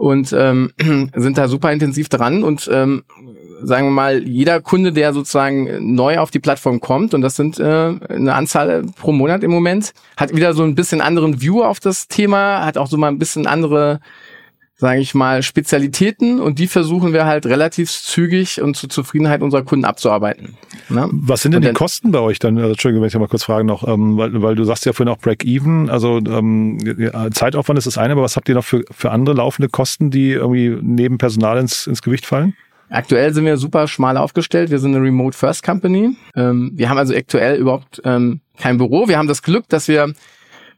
und 0.00 0.33
ähm, 0.33 0.73
sind 1.14 1.37
da 1.37 1.47
super 1.47 1.71
intensiv 1.71 2.09
dran 2.09 2.42
und 2.42 2.71
ähm, 2.73 3.02
sagen 3.62 3.88
wir 3.88 3.90
mal, 3.90 4.26
jeder 4.26 4.62
Kunde, 4.62 4.92
der 4.92 5.12
sozusagen 5.12 5.95
neu 5.95 6.19
auf 6.19 6.30
die 6.30 6.38
Plattform 6.38 6.80
kommt, 6.80 7.12
und 7.12 7.21
das 7.21 7.37
sind 7.37 7.61
äh, 7.61 7.92
eine 8.09 8.35
Anzahl 8.35 8.85
pro 8.97 9.12
Monat 9.12 9.45
im 9.45 9.50
Moment, 9.50 9.92
hat 10.16 10.35
wieder 10.35 10.54
so 10.54 10.62
ein 10.62 10.75
bisschen 10.75 11.02
anderen 11.02 11.42
View 11.42 11.62
auf 11.62 11.80
das 11.80 12.09
Thema, 12.09 12.64
hat 12.64 12.78
auch 12.78 12.87
so 12.87 12.97
mal 12.97 13.09
ein 13.09 13.19
bisschen 13.19 13.47
andere 13.47 14.00
sage 14.80 15.00
ich 15.00 15.14
mal, 15.14 15.42
Spezialitäten 15.42 16.40
und 16.40 16.58
die 16.58 16.66
versuchen 16.66 17.12
wir 17.12 17.26
halt 17.26 17.44
relativ 17.44 17.90
zügig 17.90 18.62
und 18.62 18.76
zur 18.76 18.88
Zufriedenheit 18.88 19.42
unserer 19.42 19.62
Kunden 19.62 19.84
abzuarbeiten. 19.84 20.56
Ne? 20.88 21.06
Was 21.12 21.42
sind 21.42 21.52
denn 21.52 21.60
die 21.60 21.72
Kosten 21.72 22.12
bei 22.12 22.18
euch 22.20 22.38
dann? 22.38 22.56
Also, 22.56 22.70
Entschuldigung, 22.70 23.02
wenn 23.02 23.08
ich 23.08 23.14
mal 23.14 23.28
kurz 23.28 23.44
fragen 23.44 23.66
noch, 23.66 23.87
ähm, 23.87 24.16
weil, 24.16 24.40
weil 24.40 24.54
du 24.54 24.64
sagst 24.64 24.87
ja 24.87 24.94
vorhin 24.94 25.12
auch 25.12 25.18
Break-Even, 25.18 25.90
also 25.90 26.16
ähm, 26.16 26.78
Zeitaufwand 27.32 27.76
ist 27.76 27.87
das 27.87 27.99
eine, 27.99 28.14
aber 28.14 28.22
was 28.22 28.37
habt 28.37 28.49
ihr 28.49 28.54
noch 28.54 28.64
für, 28.64 28.82
für 28.90 29.10
andere 29.10 29.37
laufende 29.37 29.68
Kosten, 29.68 30.10
die 30.10 30.30
irgendwie 30.30 30.78
neben 30.80 31.18
Personal 31.18 31.58
ins, 31.58 31.87
ins 31.87 32.00
Gewicht 32.00 32.25
fallen? 32.25 32.54
Aktuell 32.88 33.34
sind 33.34 33.44
wir 33.44 33.58
super 33.58 33.87
schmal 33.87 34.16
aufgestellt. 34.16 34.70
Wir 34.70 34.78
sind 34.78 34.96
eine 34.96 35.04
Remote 35.04 35.37
First 35.37 35.62
Company. 35.62 36.16
Ähm, 36.34 36.72
wir 36.75 36.88
haben 36.88 36.99
also 36.99 37.14
aktuell 37.14 37.56
überhaupt 37.56 38.00
ähm, 38.04 38.40
kein 38.58 38.78
Büro. 38.78 39.08
Wir 39.08 39.18
haben 39.18 39.28
das 39.28 39.42
Glück, 39.42 39.68
dass 39.68 39.88
wir 39.88 40.14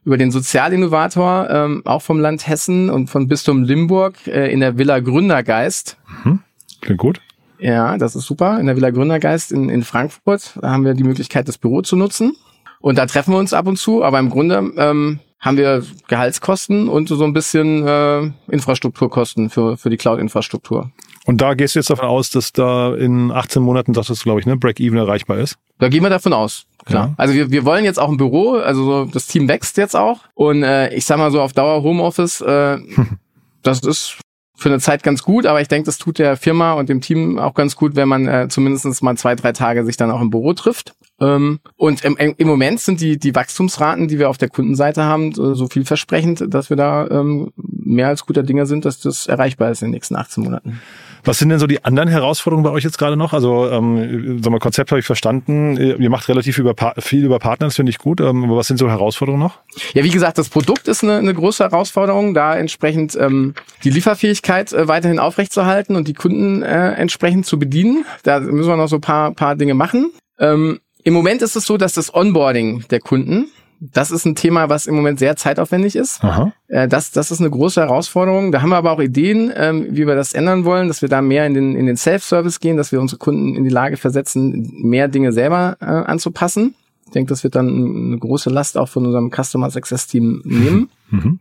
über 0.05 0.17
den 0.17 0.31
Sozialinnovator, 0.31 1.49
ähm, 1.49 1.81
auch 1.85 2.01
vom 2.01 2.19
Land 2.19 2.47
Hessen 2.47 2.89
und 2.89 3.09
von 3.09 3.27
Bistum 3.27 3.63
Limburg 3.63 4.15
äh, 4.27 4.51
in 4.51 4.59
der 4.59 4.77
Villa 4.77 4.99
Gründergeist. 4.99 5.97
Mhm. 6.23 6.39
Klingt 6.81 6.99
gut. 6.99 7.21
Ja, 7.59 7.97
das 7.97 8.15
ist 8.15 8.25
super. 8.25 8.59
In 8.59 8.65
der 8.65 8.75
Villa 8.75 8.89
Gründergeist 8.89 9.51
in, 9.51 9.69
in 9.69 9.83
Frankfurt 9.83 10.57
da 10.61 10.71
haben 10.71 10.83
wir 10.83 10.93
die 10.93 11.05
Möglichkeit, 11.05 11.47
das 11.47 11.57
Büro 11.57 11.81
zu 11.81 11.95
nutzen. 11.95 12.35
Und 12.81 12.97
da 12.97 13.05
treffen 13.05 13.33
wir 13.33 13.37
uns 13.37 13.53
ab 13.53 13.67
und 13.67 13.77
zu, 13.77 14.03
aber 14.03 14.19
im 14.19 14.29
Grunde 14.29 14.73
ähm, 14.75 15.19
haben 15.39 15.57
wir 15.57 15.83
Gehaltskosten 16.09 16.89
und 16.89 17.07
so 17.07 17.23
ein 17.23 17.31
bisschen 17.31 17.87
äh, 17.87 18.31
Infrastrukturkosten 18.49 19.49
für, 19.49 19.77
für 19.77 19.89
die 19.89 19.95
Cloud-Infrastruktur. 19.95 20.91
Und 21.25 21.39
da 21.39 21.53
gehst 21.53 21.75
du 21.75 21.79
jetzt 21.79 21.89
davon 21.89 22.07
aus, 22.07 22.31
dass 22.31 22.51
da 22.51 22.93
in 22.93 23.31
18 23.31 23.61
Monaten, 23.61 23.93
das 23.93 24.09
ist, 24.09 24.23
glaube 24.23 24.41
ich, 24.41 24.45
ne, 24.45 24.57
Break-Even 24.57 24.97
erreichbar 24.97 25.37
ist? 25.37 25.57
Da 25.79 25.87
gehen 25.87 26.03
wir 26.03 26.09
davon 26.09 26.33
aus. 26.33 26.65
Klar. 26.85 27.07
Ja. 27.07 27.13
Also 27.17 27.33
wir, 27.33 27.51
wir 27.51 27.63
wollen 27.65 27.85
jetzt 27.85 27.99
auch 27.99 28.09
ein 28.09 28.17
Büro, 28.17 28.53
also 28.55 28.83
so, 28.83 29.05
das 29.05 29.27
Team 29.27 29.47
wächst 29.47 29.77
jetzt 29.77 29.95
auch. 29.95 30.19
Und 30.33 30.63
äh, 30.63 30.93
ich 30.93 31.05
sag 31.05 31.17
mal 31.17 31.31
so 31.31 31.41
auf 31.41 31.53
Dauer 31.53 31.81
Homeoffice, 31.81 32.41
äh, 32.41 32.77
das 33.63 33.79
ist 33.79 34.17
für 34.55 34.69
eine 34.69 34.79
Zeit 34.79 35.03
ganz 35.03 35.23
gut, 35.23 35.45
aber 35.45 35.61
ich 35.61 35.67
denke, 35.67 35.85
das 35.85 35.97
tut 35.97 36.19
der 36.19 36.37
Firma 36.37 36.73
und 36.73 36.87
dem 36.87 37.01
Team 37.01 37.39
auch 37.39 37.53
ganz 37.53 37.75
gut, 37.75 37.95
wenn 37.95 38.07
man 38.07 38.27
äh, 38.27 38.47
zumindest 38.49 39.01
mal 39.01 39.17
zwei, 39.17 39.35
drei 39.35 39.51
Tage 39.51 39.83
sich 39.85 39.97
dann 39.97 40.11
auch 40.11 40.21
im 40.21 40.29
Büro 40.29 40.53
trifft. 40.53 40.93
Ähm, 41.19 41.59
und 41.75 42.03
im, 42.03 42.17
im 42.17 42.47
Moment 42.47 42.79
sind 42.79 43.01
die, 43.01 43.17
die 43.17 43.35
Wachstumsraten, 43.35 44.07
die 44.07 44.19
wir 44.19 44.29
auf 44.29 44.37
der 44.37 44.49
Kundenseite 44.49 45.03
haben, 45.03 45.33
so, 45.33 45.53
so 45.53 45.67
vielversprechend, 45.67 46.53
dass 46.53 46.69
wir 46.69 46.77
da 46.77 47.07
ähm, 47.09 47.51
mehr 47.55 48.07
als 48.07 48.25
guter 48.25 48.43
Dinge 48.43 48.65
sind, 48.65 48.85
dass 48.85 48.99
das 48.99 49.27
erreichbar 49.27 49.71
ist 49.71 49.81
in 49.81 49.87
den 49.87 49.95
nächsten 49.95 50.15
18 50.15 50.43
Monaten. 50.43 50.81
Was 51.23 51.39
sind 51.39 51.49
denn 51.49 51.59
so 51.59 51.67
die 51.67 51.85
anderen 51.85 52.09
Herausforderungen 52.09 52.63
bei 52.63 52.71
euch 52.71 52.83
jetzt 52.83 52.97
gerade 52.97 53.15
noch? 53.15 53.33
Also, 53.33 53.69
ähm, 53.69 54.41
sag 54.43 54.51
mal, 54.51 54.59
Konzept 54.59 54.91
habe 54.91 54.99
ich 54.99 55.05
verstanden. 55.05 55.77
Ihr 55.77 56.09
macht 56.09 56.27
relativ 56.27 56.57
über, 56.57 56.75
viel 56.99 57.23
über 57.23 57.39
Partner, 57.39 57.67
das 57.67 57.75
finde 57.77 57.91
ich 57.91 57.97
gut. 57.97 58.19
Ähm, 58.19 58.43
aber 58.43 58.57
was 58.57 58.67
sind 58.67 58.77
so 58.77 58.89
Herausforderungen 58.89 59.41
noch? 59.41 59.59
Ja, 59.93 60.03
wie 60.03 60.09
gesagt, 60.09 60.37
das 60.37 60.49
Produkt 60.49 60.87
ist 60.87 61.03
eine, 61.03 61.17
eine 61.17 61.33
große 61.33 61.63
Herausforderung, 61.63 62.33
da 62.33 62.55
entsprechend 62.55 63.15
ähm, 63.15 63.53
die 63.83 63.89
Lieferfähigkeit 63.89 64.73
äh, 64.73 64.87
weiterhin 64.87 65.19
aufrechtzuerhalten 65.19 65.95
und 65.95 66.07
die 66.07 66.13
Kunden 66.13 66.61
äh, 66.61 66.91
entsprechend 66.91 67.45
zu 67.45 67.57
bedienen. 67.57 68.05
Da 68.23 68.39
müssen 68.39 68.69
wir 68.69 68.77
noch 68.77 68.87
so 68.87 68.97
ein 68.97 69.01
paar, 69.01 69.31
paar 69.33 69.55
Dinge 69.55 69.75
machen. 69.75 70.11
Ähm, 70.39 70.79
Im 71.03 71.13
Moment 71.13 71.41
ist 71.41 71.55
es 71.55 71.65
so, 71.65 71.77
dass 71.77 71.93
das 71.93 72.13
Onboarding 72.13 72.85
der 72.89 72.99
Kunden 72.99 73.47
das 73.91 74.11
ist 74.11 74.25
ein 74.25 74.35
Thema, 74.35 74.69
was 74.69 74.87
im 74.87 74.95
Moment 74.95 75.19
sehr 75.19 75.35
zeitaufwendig 75.35 75.95
ist. 75.95 76.23
Aha. 76.23 76.53
Äh, 76.67 76.87
das, 76.87 77.11
das 77.11 77.31
ist 77.31 77.41
eine 77.41 77.49
große 77.49 77.81
Herausforderung. 77.81 78.51
Da 78.51 78.61
haben 78.61 78.69
wir 78.69 78.77
aber 78.77 78.91
auch 78.91 78.99
Ideen, 78.99 79.51
ähm, 79.55 79.87
wie 79.89 80.07
wir 80.07 80.15
das 80.15 80.33
ändern 80.33 80.63
wollen, 80.63 80.87
dass 80.87 81.01
wir 81.01 81.09
da 81.09 81.21
mehr 81.21 81.45
in 81.45 81.53
den, 81.53 81.75
in 81.75 81.85
den 81.85 81.97
Self-Service 81.97 82.59
gehen, 82.59 82.77
dass 82.77 82.91
wir 82.91 83.01
unsere 83.01 83.19
Kunden 83.19 83.55
in 83.55 83.63
die 83.63 83.69
Lage 83.69 83.97
versetzen, 83.97 84.71
mehr 84.81 85.07
Dinge 85.07 85.33
selber 85.33 85.77
äh, 85.81 85.85
anzupassen. 85.85 86.75
Ich 87.05 87.11
denke, 87.11 87.29
das 87.29 87.43
wird 87.43 87.55
dann 87.55 87.67
eine 87.67 88.17
große 88.17 88.49
Last 88.49 88.77
auch 88.77 88.87
von 88.89 89.05
unserem 89.05 89.31
Customer 89.31 89.69
Success 89.69 90.07
Team 90.07 90.41
nehmen. 90.45 90.89
Mhm. 91.09 91.39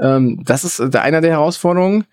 Ähm, 0.00 0.42
das 0.44 0.64
ist 0.64 0.80
äh, 0.80 0.98
einer 0.98 1.20
der 1.20 1.30
Herausforderungen. 1.30 2.04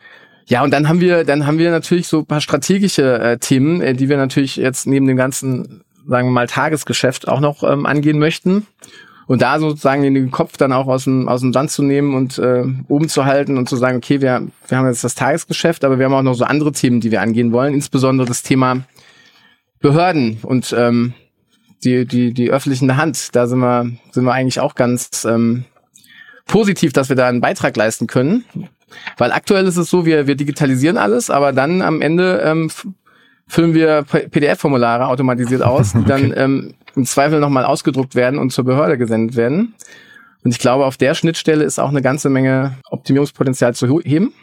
Ja, 0.46 0.64
und 0.64 0.72
dann 0.72 0.88
haben 0.88 1.02
wir, 1.02 1.24
dann 1.24 1.48
haben 1.48 1.58
wir 1.58 1.72
natürlich 1.72 2.08
so 2.08 2.20
ein 2.20 2.26
paar 2.26 2.42
strategische 2.42 3.20
äh, 3.20 3.38
Themen, 3.38 3.82
äh, 3.82 3.94
die 3.94 4.10
wir 4.10 4.18
natürlich 4.18 4.58
jetzt 4.58 4.86
neben 4.86 5.08
dem 5.08 5.18
ganzen 5.18 5.84
sagen 6.08 6.28
wir 6.28 6.32
mal, 6.32 6.48
Tagesgeschäft 6.48 7.28
auch 7.28 7.40
noch 7.40 7.64
ähm, 7.64 7.86
angehen 7.86 8.20
möchten. 8.20 8.68
Und 9.28 9.42
da 9.42 9.60
sozusagen 9.60 10.02
den 10.02 10.32
Kopf 10.32 10.58
dann 10.58 10.74
auch 10.74 10.88
aus 10.88 11.06
dem, 11.06 11.30
aus 11.30 11.42
dem 11.42 11.54
Sand 11.54 11.72
zu 11.72 11.84
nehmen 11.84 12.16
und 12.16 12.38
äh, 12.38 12.66
oben 12.90 13.08
zu 13.08 13.26
halten 13.26 13.58
und 13.58 13.70
zu 13.70 13.78
sagen, 13.78 13.98
okay, 13.98 14.20
wir, 14.20 14.48
wir 14.68 14.78
haben 14.78 14.88
jetzt 14.88 15.04
das 15.04 15.16
Tagesgeschäft, 15.16 15.86
aber 15.86 16.00
wir 16.00 16.06
haben 16.06 16.14
auch 16.14 16.22
noch 16.22 16.34
so 16.34 16.44
andere 16.44 16.74
Themen, 16.74 17.00
die 17.00 17.12
wir 17.12 17.22
angehen 17.22 17.54
wollen, 17.54 17.74
insbesondere 17.74 18.28
das 18.28 18.44
Thema 18.44 18.84
Behörden 19.80 20.40
und 20.42 20.76
ähm, 20.78 21.14
die, 21.84 22.06
die, 22.06 22.34
die 22.34 22.52
öffentliche 22.52 22.98
Hand. 22.98 23.36
Da 23.36 23.48
sind 23.48 23.60
wir, 23.60 23.90
sind 24.12 24.26
wir 24.26 24.34
eigentlich 24.34 24.60
auch 24.60 24.76
ganz 24.76 25.26
ähm, 25.26 25.66
positiv, 26.46 26.94
dass 26.94 27.10
wir 27.10 27.16
da 27.16 27.28
einen 27.28 27.42
Beitrag 27.42 27.76
leisten 27.78 28.08
können. 28.08 28.44
Weil 29.18 29.32
aktuell 29.32 29.66
ist 29.66 29.78
es 29.78 29.90
so, 29.90 30.06
wir, 30.06 30.28
wir 30.28 30.36
digitalisieren 30.36 30.98
alles, 30.98 31.30
aber 31.30 31.54
dann 31.54 31.82
am 31.82 32.02
Ende 32.02 32.42
ähm, 32.44 32.70
füllen 33.52 33.74
wir 33.74 34.04
PDF-Formulare 34.04 35.08
automatisiert 35.08 35.62
aus, 35.62 35.92
die 35.92 36.00
okay. 36.00 36.08
dann 36.08 36.34
ähm, 36.38 36.74
im 36.96 37.06
Zweifel 37.06 37.42
nochmal 37.42 37.66
ausgedruckt 37.66 38.16
werden 38.16 38.40
und 38.40 38.52
zur 38.52 38.64
Behörde 38.64 38.98
gesendet 38.98 39.36
werden. 39.36 39.76
Und 40.44 40.52
ich 40.52 40.60
glaube, 40.60 40.86
auf 40.86 40.96
der 40.96 41.16
Schnittstelle 41.16 41.66
ist 41.66 41.78
auch 41.78 41.90
eine 41.90 42.02
ganze 42.02 42.30
Menge 42.30 42.78
Optimierungspotenzial 42.90 43.76
zu 43.76 44.00
heben. 44.04 44.34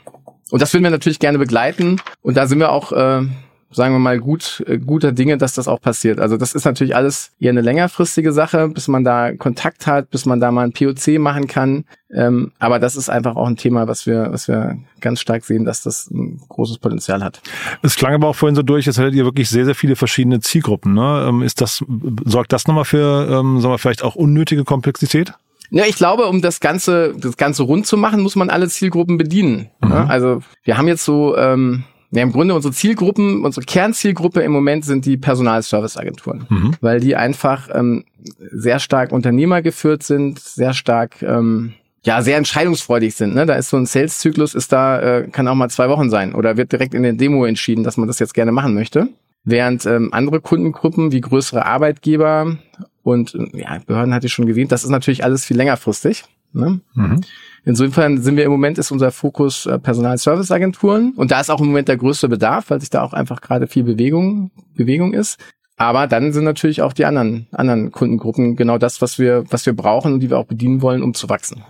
Und 0.50 0.60
das 0.60 0.74
würden 0.74 0.84
wir 0.84 0.90
natürlich 0.90 1.18
gerne 1.18 1.38
begleiten. 1.38 2.00
Und 2.20 2.36
da 2.36 2.46
sind 2.46 2.58
wir 2.58 2.70
auch 2.70 2.92
äh, 2.92 3.22
sagen 3.70 3.94
wir 3.94 3.98
mal, 3.98 4.18
gut, 4.18 4.64
äh, 4.66 4.78
guter 4.78 5.12
Dinge, 5.12 5.36
dass 5.36 5.52
das 5.52 5.68
auch 5.68 5.80
passiert. 5.80 6.20
Also 6.20 6.36
das 6.36 6.54
ist 6.54 6.64
natürlich 6.64 6.96
alles 6.96 7.32
eher 7.38 7.50
eine 7.50 7.60
längerfristige 7.60 8.32
Sache, 8.32 8.68
bis 8.68 8.88
man 8.88 9.04
da 9.04 9.32
Kontakt 9.34 9.86
hat, 9.86 10.10
bis 10.10 10.26
man 10.26 10.40
da 10.40 10.50
mal 10.50 10.64
ein 10.64 10.72
POC 10.72 11.18
machen 11.18 11.46
kann. 11.46 11.84
Ähm, 12.10 12.52
aber 12.58 12.78
das 12.78 12.96
ist 12.96 13.10
einfach 13.10 13.36
auch 13.36 13.46
ein 13.46 13.56
Thema, 13.56 13.86
was 13.86 14.06
wir, 14.06 14.28
was 14.30 14.48
wir 14.48 14.78
ganz 15.00 15.20
stark 15.20 15.44
sehen, 15.44 15.64
dass 15.64 15.82
das 15.82 16.10
ein 16.10 16.40
großes 16.48 16.78
Potenzial 16.78 17.22
hat. 17.22 17.42
Es 17.82 17.96
klang 17.96 18.14
aber 18.14 18.28
auch 18.28 18.36
vorhin 18.36 18.56
so 18.56 18.62
durch, 18.62 18.86
als 18.86 18.98
hättet 18.98 19.14
ihr 19.14 19.24
wirklich 19.24 19.50
sehr, 19.50 19.66
sehr 19.66 19.74
viele 19.74 19.96
verschiedene 19.96 20.40
Zielgruppen. 20.40 20.94
Ne? 20.94 21.26
Ähm, 21.28 21.42
ist 21.42 21.60
das, 21.60 21.84
sorgt 22.24 22.52
das 22.52 22.66
nochmal 22.66 22.86
für, 22.86 23.28
ähm, 23.30 23.60
sagen 23.60 23.74
wir, 23.74 23.78
vielleicht 23.78 24.02
auch 24.02 24.14
unnötige 24.14 24.64
Komplexität? 24.64 25.34
Ja, 25.70 25.84
ich 25.84 25.96
glaube, 25.96 26.24
um 26.26 26.40
das 26.40 26.60
Ganze, 26.60 27.14
das 27.18 27.36
Ganze 27.36 27.64
rund 27.64 27.86
zu 27.86 27.98
machen, 27.98 28.22
muss 28.22 28.36
man 28.36 28.48
alle 28.48 28.68
Zielgruppen 28.68 29.18
bedienen. 29.18 29.68
Mhm. 29.82 29.90
Ja, 29.90 30.06
also 30.06 30.40
wir 30.64 30.78
haben 30.78 30.88
jetzt 30.88 31.04
so 31.04 31.36
ähm, 31.36 31.84
ja, 32.10 32.22
im 32.22 32.32
Grunde 32.32 32.54
unsere 32.54 32.72
Zielgruppen, 32.72 33.44
unsere 33.44 33.66
Kernzielgruppe 33.66 34.40
im 34.40 34.52
Moment 34.52 34.84
sind 34.84 35.04
die 35.04 35.16
Personalserviceagenturen, 35.16 36.46
mhm. 36.48 36.74
weil 36.80 37.00
die 37.00 37.16
einfach 37.16 37.68
ähm, 37.72 38.04
sehr 38.50 38.78
stark 38.78 39.12
unternehmergeführt 39.12 40.02
sind, 40.02 40.38
sehr 40.38 40.72
stark 40.72 41.20
ähm, 41.22 41.74
ja 42.04 42.22
sehr 42.22 42.38
entscheidungsfreudig 42.38 43.14
sind. 43.14 43.34
Ne? 43.34 43.44
Da 43.44 43.54
ist 43.54 43.68
so 43.68 43.76
ein 43.76 43.84
Sales-Zyklus, 43.84 44.54
ist 44.54 44.72
da 44.72 45.00
äh, 45.00 45.28
kann 45.28 45.48
auch 45.48 45.54
mal 45.54 45.68
zwei 45.68 45.88
Wochen 45.90 46.08
sein 46.08 46.34
oder 46.34 46.56
wird 46.56 46.72
direkt 46.72 46.94
in 46.94 47.02
der 47.02 47.12
Demo 47.12 47.44
entschieden, 47.44 47.84
dass 47.84 47.98
man 47.98 48.08
das 48.08 48.18
jetzt 48.18 48.34
gerne 48.34 48.52
machen 48.52 48.74
möchte. 48.74 49.08
Während 49.44 49.84
ähm, 49.86 50.12
andere 50.12 50.40
Kundengruppen 50.40 51.12
wie 51.12 51.20
größere 51.20 51.66
Arbeitgeber 51.66 52.56
und 53.02 53.36
ja, 53.52 53.78
Behörden 53.86 54.14
hatte 54.14 54.26
ich 54.26 54.32
schon 54.32 54.48
erwähnt, 54.48 54.72
das 54.72 54.84
ist 54.84 54.90
natürlich 54.90 55.24
alles 55.24 55.44
viel 55.44 55.56
längerfristig. 55.56 56.24
Ne? 56.52 56.80
Mhm. 56.94 57.20
Insofern 57.64 58.22
sind 58.22 58.36
wir 58.36 58.44
im 58.44 58.50
Moment 58.50 58.78
ist 58.78 58.90
unser 58.90 59.10
Fokus 59.10 59.66
äh, 59.66 59.78
Personalserviceagenturen 59.78 61.12
und 61.14 61.30
da 61.30 61.40
ist 61.40 61.50
auch 61.50 61.60
im 61.60 61.66
Moment 61.66 61.88
der 61.88 61.96
größte 61.96 62.28
Bedarf, 62.28 62.70
weil 62.70 62.80
sich 62.80 62.90
da 62.90 63.02
auch 63.02 63.12
einfach 63.12 63.40
gerade 63.40 63.66
viel 63.66 63.84
Bewegung 63.84 64.50
Bewegung 64.74 65.12
ist. 65.12 65.38
Aber 65.76 66.06
dann 66.06 66.32
sind 66.32 66.44
natürlich 66.44 66.82
auch 66.82 66.92
die 66.92 67.04
anderen 67.04 67.46
anderen 67.52 67.92
Kundengruppen 67.92 68.56
genau 68.56 68.78
das, 68.78 69.00
was 69.00 69.18
wir 69.18 69.44
was 69.50 69.66
wir 69.66 69.74
brauchen 69.74 70.14
und 70.14 70.20
die 70.20 70.30
wir 70.30 70.38
auch 70.38 70.46
bedienen 70.46 70.82
wollen, 70.82 71.02
um 71.02 71.14
zu 71.14 71.28
wachsen. 71.28 71.62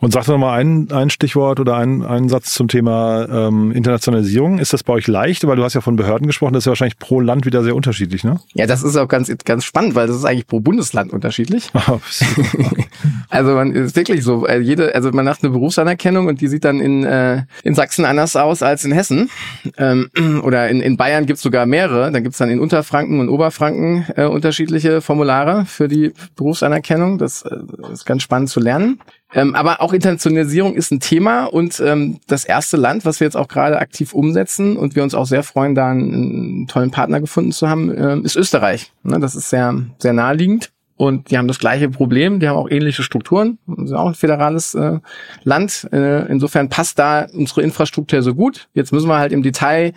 Und 0.00 0.12
sag 0.12 0.24
doch 0.24 0.38
mal 0.38 0.58
ein, 0.58 0.90
ein 0.90 1.10
Stichwort 1.10 1.60
oder 1.60 1.76
ein, 1.76 2.02
einen 2.02 2.30
Satz 2.30 2.54
zum 2.54 2.68
Thema 2.68 3.28
ähm, 3.30 3.70
Internationalisierung. 3.70 4.58
Ist 4.58 4.72
das 4.72 4.82
bei 4.82 4.94
euch 4.94 5.06
leicht? 5.06 5.46
Weil 5.46 5.56
du 5.56 5.62
hast 5.62 5.74
ja 5.74 5.82
von 5.82 5.96
Behörden 5.96 6.26
gesprochen, 6.26 6.54
das 6.54 6.62
ist 6.62 6.66
ja 6.66 6.70
wahrscheinlich 6.70 6.98
pro 6.98 7.20
Land 7.20 7.44
wieder 7.44 7.62
sehr 7.62 7.76
unterschiedlich, 7.76 8.24
ne? 8.24 8.40
Ja, 8.54 8.66
das 8.66 8.82
ist 8.82 8.96
auch 8.96 9.08
ganz, 9.08 9.30
ganz 9.44 9.64
spannend, 9.64 9.94
weil 9.94 10.06
das 10.06 10.16
ist 10.16 10.24
eigentlich 10.24 10.46
pro 10.46 10.60
Bundesland 10.60 11.12
unterschiedlich. 11.12 11.70
also 13.28 13.54
man 13.54 13.72
ist 13.72 13.94
wirklich 13.94 14.24
so, 14.24 14.46
äh, 14.46 14.60
jede, 14.60 14.94
also 14.94 15.10
man 15.10 15.26
macht 15.26 15.44
eine 15.44 15.52
Berufsanerkennung 15.52 16.28
und 16.28 16.40
die 16.40 16.48
sieht 16.48 16.64
dann 16.64 16.80
in, 16.80 17.04
äh, 17.04 17.42
in 17.62 17.74
Sachsen 17.74 18.06
anders 18.06 18.36
aus 18.36 18.62
als 18.62 18.86
in 18.86 18.92
Hessen. 18.92 19.28
Ähm, 19.76 20.10
oder 20.42 20.70
in, 20.70 20.80
in 20.80 20.96
Bayern 20.96 21.26
gibt's 21.26 21.42
sogar 21.42 21.66
mehrere. 21.66 22.10
Dann 22.10 22.22
gibt's 22.22 22.38
dann 22.38 22.48
in 22.48 22.58
Unterfranken 22.58 23.20
und 23.20 23.28
Oberfranken 23.28 24.06
äh, 24.16 24.24
unterschiedliche 24.24 25.02
Formulare 25.02 25.66
für 25.66 25.88
die 25.88 26.14
Berufsanerkennung. 26.36 27.18
Das, 27.18 27.42
äh, 27.42 27.50
das 27.82 27.90
ist 27.90 28.06
ganz 28.06 28.22
spannend 28.22 28.48
zu 28.48 28.60
lernen. 28.60 28.98
Ähm, 29.32 29.54
aber 29.54 29.80
auch 29.80 29.92
Internationalisierung 29.92 30.74
ist 30.74 30.90
ein 30.90 31.00
Thema 31.00 31.44
und 31.44 31.78
ähm, 31.80 32.18
das 32.26 32.44
erste 32.44 32.76
Land, 32.76 33.04
was 33.04 33.20
wir 33.20 33.26
jetzt 33.26 33.36
auch 33.36 33.48
gerade 33.48 33.78
aktiv 33.78 34.12
umsetzen 34.12 34.76
und 34.76 34.96
wir 34.96 35.04
uns 35.04 35.14
auch 35.14 35.26
sehr 35.26 35.44
freuen, 35.44 35.74
da 35.74 35.90
einen, 35.90 36.12
einen 36.12 36.66
tollen 36.66 36.90
Partner 36.90 37.20
gefunden 37.20 37.52
zu 37.52 37.68
haben, 37.68 37.90
äh, 37.90 38.18
ist 38.20 38.36
Österreich. 38.36 38.92
Ne, 39.02 39.20
das 39.20 39.36
ist 39.36 39.50
sehr, 39.50 39.74
sehr 39.98 40.12
naheliegend. 40.12 40.72
Und 40.96 41.30
die 41.30 41.38
haben 41.38 41.48
das 41.48 41.58
gleiche 41.58 41.88
Problem, 41.88 42.40
die 42.40 42.48
haben 42.48 42.58
auch 42.58 42.68
ähnliche 42.68 43.02
Strukturen, 43.02 43.58
sind 43.66 43.94
auch 43.94 44.08
ein 44.08 44.14
föderales 44.14 44.74
äh, 44.74 44.98
Land. 45.44 45.88
Äh, 45.92 46.30
insofern 46.30 46.68
passt 46.68 46.98
da 46.98 47.26
unsere 47.32 47.62
Infrastruktur 47.62 48.22
so 48.22 48.34
gut. 48.34 48.68
Jetzt 48.74 48.92
müssen 48.92 49.08
wir 49.08 49.16
halt 49.16 49.32
im 49.32 49.42
Detail 49.42 49.94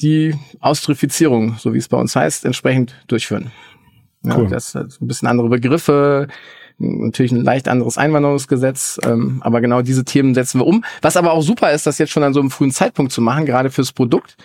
die 0.00 0.34
Austrifizierung, 0.58 1.56
so 1.58 1.74
wie 1.74 1.78
es 1.78 1.86
bei 1.86 1.96
uns 1.96 2.16
heißt, 2.16 2.44
entsprechend 2.44 2.96
durchführen. 3.06 3.52
Ja, 4.24 4.36
cool. 4.36 4.48
Das 4.48 4.74
ist 4.74 5.00
ein 5.00 5.06
bisschen 5.06 5.28
andere 5.28 5.48
Begriffe, 5.48 6.26
natürlich 6.78 7.32
ein 7.32 7.42
leicht 7.42 7.68
anderes 7.68 7.98
Einwanderungsgesetz, 7.98 8.98
ähm, 9.04 9.38
aber 9.40 9.60
genau 9.60 9.82
diese 9.82 10.04
Themen 10.04 10.34
setzen 10.34 10.60
wir 10.60 10.66
um. 10.66 10.84
Was 11.02 11.16
aber 11.16 11.32
auch 11.32 11.42
super 11.42 11.72
ist, 11.72 11.86
das 11.86 11.98
jetzt 11.98 12.12
schon 12.12 12.22
an 12.22 12.34
so 12.34 12.40
einem 12.40 12.50
frühen 12.50 12.70
Zeitpunkt 12.70 13.12
zu 13.12 13.22
machen, 13.22 13.46
gerade 13.46 13.70
fürs 13.70 13.92
Produkt, 13.92 14.36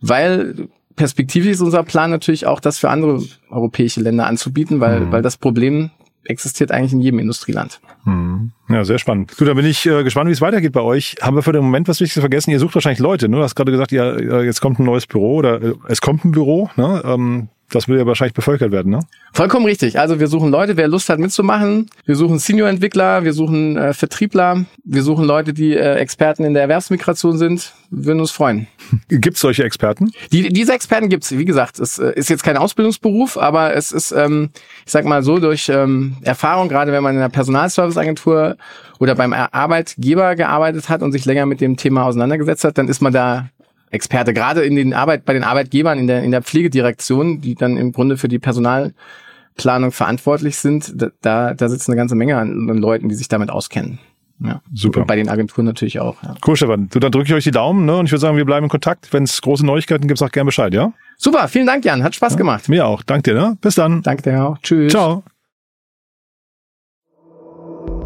weil 0.00 0.68
perspektivisch 0.96 1.52
ist 1.52 1.60
unser 1.60 1.82
Plan 1.82 2.10
natürlich 2.10 2.46
auch, 2.46 2.60
das 2.60 2.78
für 2.78 2.90
andere 2.90 3.22
europäische 3.50 4.00
Länder 4.00 4.26
anzubieten, 4.26 4.80
weil, 4.80 5.00
mhm. 5.00 5.12
weil 5.12 5.22
das 5.22 5.36
Problem 5.36 5.90
existiert 6.24 6.70
eigentlich 6.70 6.92
in 6.92 7.00
jedem 7.00 7.18
Industrieland. 7.18 7.80
Mhm. 8.04 8.52
Ja, 8.68 8.84
sehr 8.84 8.98
spannend. 8.98 9.36
Gut, 9.36 9.48
dann 9.48 9.56
bin 9.56 9.66
ich 9.66 9.84
äh, 9.86 10.04
gespannt, 10.04 10.28
wie 10.28 10.32
es 10.32 10.40
weitergeht 10.40 10.72
bei 10.72 10.80
euch. 10.80 11.16
Haben 11.20 11.36
wir 11.36 11.42
für 11.42 11.52
den 11.52 11.64
Moment 11.64 11.88
was 11.88 12.00
Wichtiges 12.00 12.20
vergessen? 12.20 12.50
Ihr 12.50 12.60
sucht 12.60 12.74
wahrscheinlich 12.74 13.00
Leute, 13.00 13.28
ne? 13.28 13.38
Du 13.38 13.42
hast 13.42 13.54
gerade 13.54 13.72
gesagt, 13.72 13.90
ja, 13.90 14.40
jetzt 14.42 14.60
kommt 14.60 14.78
ein 14.78 14.84
neues 14.84 15.06
Büro 15.06 15.36
oder 15.36 15.60
äh, 15.60 15.74
es 15.88 16.00
kommt 16.00 16.24
ein 16.24 16.30
Büro, 16.30 16.70
ne? 16.76 17.02
Ähm, 17.04 17.48
das 17.74 17.88
will 17.88 17.98
ja 17.98 18.06
wahrscheinlich 18.06 18.34
bevölkert 18.34 18.70
werden, 18.72 18.92
ne? 18.92 19.00
Vollkommen 19.32 19.64
richtig. 19.66 19.98
Also 19.98 20.20
wir 20.20 20.28
suchen 20.28 20.50
Leute, 20.50 20.76
wer 20.76 20.88
Lust 20.88 21.08
hat 21.08 21.18
mitzumachen. 21.18 21.88
Wir 22.04 22.16
suchen 22.16 22.38
Senior-Entwickler, 22.38 23.24
wir 23.24 23.32
suchen 23.32 23.76
äh, 23.76 23.94
Vertriebler, 23.94 24.64
wir 24.84 25.02
suchen 25.02 25.24
Leute, 25.24 25.52
die 25.52 25.74
äh, 25.74 25.94
Experten 25.94 26.44
in 26.44 26.54
der 26.54 26.62
Erwerbsmigration 26.62 27.38
sind. 27.38 27.72
Wir 27.90 28.06
würden 28.06 28.20
uns 28.20 28.30
freuen. 28.30 28.66
Gibt 29.08 29.36
es 29.36 29.40
solche 29.40 29.64
Experten? 29.64 30.12
Die, 30.32 30.50
diese 30.50 30.72
Experten 30.72 31.08
gibt's. 31.08 31.32
Wie 31.32 31.44
gesagt, 31.44 31.78
es 31.78 31.98
äh, 31.98 32.12
ist 32.14 32.30
jetzt 32.30 32.44
kein 32.44 32.56
Ausbildungsberuf, 32.56 33.36
aber 33.36 33.74
es 33.74 33.92
ist, 33.92 34.12
ähm, 34.12 34.50
ich 34.84 34.92
sag 34.92 35.04
mal 35.04 35.22
so, 35.22 35.38
durch 35.38 35.68
ähm, 35.68 36.16
Erfahrung, 36.22 36.68
gerade 36.68 36.92
wenn 36.92 37.02
man 37.02 37.14
in 37.14 37.20
einer 37.20 37.30
Personalserviceagentur 37.30 38.56
oder 38.98 39.14
beim 39.14 39.32
Arbeitgeber 39.32 40.36
gearbeitet 40.36 40.88
hat 40.88 41.02
und 41.02 41.12
sich 41.12 41.24
länger 41.24 41.46
mit 41.46 41.60
dem 41.60 41.76
Thema 41.76 42.04
auseinandergesetzt 42.04 42.64
hat, 42.64 42.78
dann 42.78 42.88
ist 42.88 43.00
man 43.00 43.12
da 43.12 43.48
Experte, 43.92 44.34
gerade 44.34 44.64
in 44.64 44.74
den 44.74 44.94
Arbeit, 44.94 45.24
bei 45.24 45.34
den 45.34 45.44
Arbeitgebern 45.44 45.98
in 45.98 46.06
der, 46.06 46.22
in 46.22 46.30
der 46.30 46.42
Pflegedirektion, 46.42 47.40
die 47.40 47.54
dann 47.54 47.76
im 47.76 47.92
Grunde 47.92 48.16
für 48.16 48.28
die 48.28 48.38
Personalplanung 48.38 49.92
verantwortlich 49.92 50.56
sind, 50.56 50.94
da, 51.20 51.54
da 51.54 51.68
sitzen 51.68 51.92
eine 51.92 51.98
ganze 51.98 52.14
Menge 52.14 52.38
an, 52.38 52.68
an 52.70 52.78
Leuten, 52.78 53.08
die 53.08 53.14
sich 53.14 53.28
damit 53.28 53.50
auskennen. 53.50 53.98
Ja. 54.40 54.60
Super. 54.74 55.00
Und 55.00 55.06
bei 55.06 55.16
den 55.16 55.28
Agenturen 55.28 55.66
natürlich 55.66 56.00
auch. 56.00 56.22
Ja. 56.22 56.34
Cool, 56.44 56.56
Stefan. 56.56 56.88
Du, 56.90 56.98
dann 56.98 57.12
drücke 57.12 57.26
ich 57.26 57.34
euch 57.34 57.44
die 57.44 57.50
Daumen, 57.50 57.84
ne? 57.84 57.96
Und 57.96 58.06
ich 58.06 58.12
würde 58.12 58.20
sagen, 58.20 58.36
wir 58.36 58.44
bleiben 58.44 58.64
in 58.64 58.70
Kontakt. 58.70 59.12
Wenn 59.12 59.22
es 59.22 59.40
große 59.40 59.64
Neuigkeiten 59.64 60.08
gibt, 60.08 60.18
sag 60.18 60.32
gerne 60.32 60.46
Bescheid, 60.46 60.74
ja? 60.74 60.92
Super, 61.16 61.46
vielen 61.48 61.66
Dank, 61.66 61.84
Jan. 61.84 62.02
Hat 62.02 62.14
Spaß 62.14 62.32
ja, 62.32 62.38
gemacht. 62.38 62.68
Mir 62.68 62.86
auch. 62.86 63.02
Danke 63.02 63.32
dir, 63.32 63.40
ne? 63.40 63.56
Bis 63.60 63.76
dann. 63.76 64.02
Danke 64.02 64.22
dir 64.22 64.44
auch. 64.44 64.58
Tschüss. 64.58 64.90
Ciao. 64.90 65.22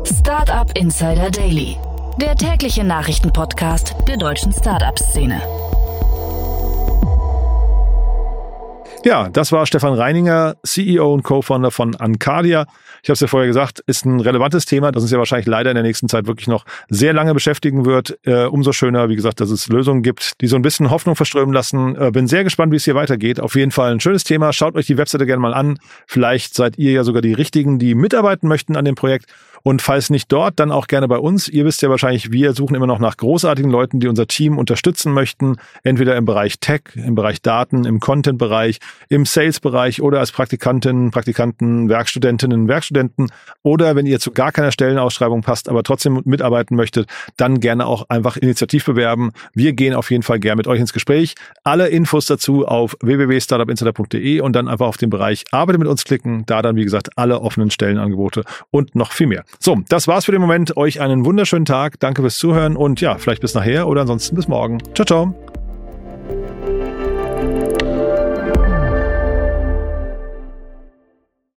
Startup 0.05 0.71
Insider 0.77 1.31
Daily. 1.31 1.77
Der 2.21 2.35
tägliche 2.35 2.85
Nachrichtenpodcast 2.85 3.95
der 4.09 4.17
deutschen 4.17 4.53
Startup-Szene. 4.53 5.41
Ja, 9.07 9.29
das 9.29 9.53
war 9.53 9.67
Stefan 9.67 9.95
Reininger, 9.95 10.57
CEO 10.65 11.15
und 11.15 11.23
Co-Founder 11.23 11.71
von 11.71 11.95
Ancadia. 11.95 12.67
Ich 13.05 13.09
habe 13.09 13.13
es 13.13 13.21
ja 13.21 13.29
vorher 13.29 13.47
gesagt, 13.47 13.79
ist 13.87 14.05
ein 14.05 14.19
relevantes 14.19 14.65
Thema, 14.65 14.91
das 14.91 15.05
uns 15.05 15.13
ja 15.13 15.19
wahrscheinlich 15.19 15.47
leider 15.47 15.71
in 15.71 15.77
der 15.77 15.85
nächsten 15.85 16.09
Zeit 16.09 16.27
wirklich 16.27 16.49
noch 16.49 16.65
sehr 16.89 17.13
lange 17.13 17.33
beschäftigen 17.33 17.85
wird. 17.85 18.19
Äh, 18.25 18.47
umso 18.47 18.73
schöner, 18.73 19.09
wie 19.09 19.15
gesagt, 19.15 19.39
dass 19.39 19.51
es 19.51 19.69
Lösungen 19.69 20.03
gibt, 20.03 20.41
die 20.41 20.49
so 20.49 20.57
ein 20.57 20.63
bisschen 20.63 20.91
Hoffnung 20.91 21.15
verströmen 21.15 21.55
lassen. 21.55 21.95
Äh, 21.95 22.11
bin 22.11 22.27
sehr 22.27 22.43
gespannt, 22.43 22.73
wie 22.73 22.77
es 22.79 22.85
hier 22.85 22.97
weitergeht. 22.97 23.39
Auf 23.39 23.55
jeden 23.55 23.71
Fall 23.71 23.93
ein 23.93 24.01
schönes 24.01 24.25
Thema. 24.25 24.53
Schaut 24.53 24.75
euch 24.75 24.87
die 24.87 24.99
Webseite 24.99 25.25
gerne 25.25 25.41
mal 25.41 25.55
an. 25.55 25.79
Vielleicht 26.09 26.57
seid 26.57 26.77
ihr 26.77 26.91
ja 26.91 27.05
sogar 27.05 27.23
die 27.23 27.33
Richtigen, 27.33 27.79
die 27.79 27.95
mitarbeiten 27.95 28.49
möchten 28.49 28.75
an 28.75 28.85
dem 28.85 28.97
Projekt. 28.97 29.27
Und 29.67 29.83
falls 29.83 30.11
nicht 30.11 30.31
dort, 30.31 30.61
dann 30.61 30.71
auch 30.71 30.87
gerne 30.87 31.09
bei 31.09 31.19
uns. 31.19 31.49
Ihr 31.49 31.65
wisst 31.65 31.83
ja 31.83 31.91
wahrscheinlich, 31.91 32.31
wir 32.31 32.53
suchen 32.53 32.77
immer 32.77 32.87
noch 32.87 33.01
nach 33.01 33.17
großartigen 33.17 33.69
Leuten, 33.69 33.99
die 33.99 34.07
unser 34.07 34.29
Team 34.29 34.59
unterstützen 34.59 35.13
möchten. 35.13 35.57
Entweder 35.83 36.17
im 36.17 36.25
Bereich 36.25 36.61
Tech, 36.61 36.83
im 36.95 37.17
Bereich 37.17 37.43
Daten, 37.43 37.85
im 37.85 37.99
Content-Bereich, 37.99 38.79
im 39.09 39.25
Sales-Bereich 39.25 40.03
oder 40.03 40.21
als 40.21 40.33
Praktikantinnen, 40.33 41.11
Praktikanten, 41.11 41.89
Werkstudentinnen, 41.89 42.69
Werkstudenten. 42.69 43.31
Oder 43.63 43.97
wenn 43.97 44.07
ihr 44.07 44.21
zu 44.21 44.33
gar 44.33 44.53
keiner 44.53 44.73
Stellenausschreibung 44.73 45.43
passt, 45.43 45.69
aber 45.69 45.83
trotzdem 45.83 46.21
mitarbeiten 46.25 46.77
möchtet, 46.77 47.09
dann 47.37 47.61
gerne 47.61 47.87
auch 47.87 48.09
einfach 48.09 48.37
initiativ 48.37 48.85
bewerben. 48.85 49.33
Wir 49.55 49.73
gehen 49.73 49.95
auf 49.95 50.11
jeden 50.11 50.23
Fall 50.23 50.41
gerne 50.41 50.57
mit 50.57 50.67
euch 50.67 50.81
ins 50.81 50.93
Gespräch. 50.93 51.35
Alle 51.65 51.89
Infos 51.89 52.27
dazu 52.27 52.67
auf 52.67 52.97
www.startupinsider.de 53.01 54.41
und 54.41 54.53
dann 54.55 54.69
einfach 54.69 54.87
auf 54.87 54.97
den 54.97 55.11
Bereich 55.11 55.45
Arbeite 55.51 55.79
mit 55.79 55.89
uns 55.89 56.05
klicken. 56.05 56.45
Da 56.47 56.63
dann, 56.63 56.77
wie 56.77 56.85
gesagt, 56.85 57.11
alle 57.17 57.41
offenen 57.41 57.71
Stellenangebote 57.71 58.45
und 58.71 58.95
noch 58.95 59.13
viel 59.13 59.27
mehr. 59.27 59.45
So, 59.59 59.79
das 59.89 60.09
war's 60.09 60.25
für 60.25 60.33
den 60.33 60.41
Moment. 60.41 60.77
Euch 60.77 61.01
einen 61.01 61.25
wunderschönen 61.25 61.65
Tag. 61.65 62.01
Danke 62.01 62.23
fürs 62.23 62.39
Zuhören 62.39 62.77
und 62.77 63.01
ja, 63.01 63.17
vielleicht 63.19 63.43
bis 63.43 63.55
nachher 63.55 63.89
oder 63.89 64.03
ansonsten 64.03 64.37
bis 64.37 64.49
morgen. 64.49 64.79
Ciao, 64.95 65.07
ciao. 65.07 65.46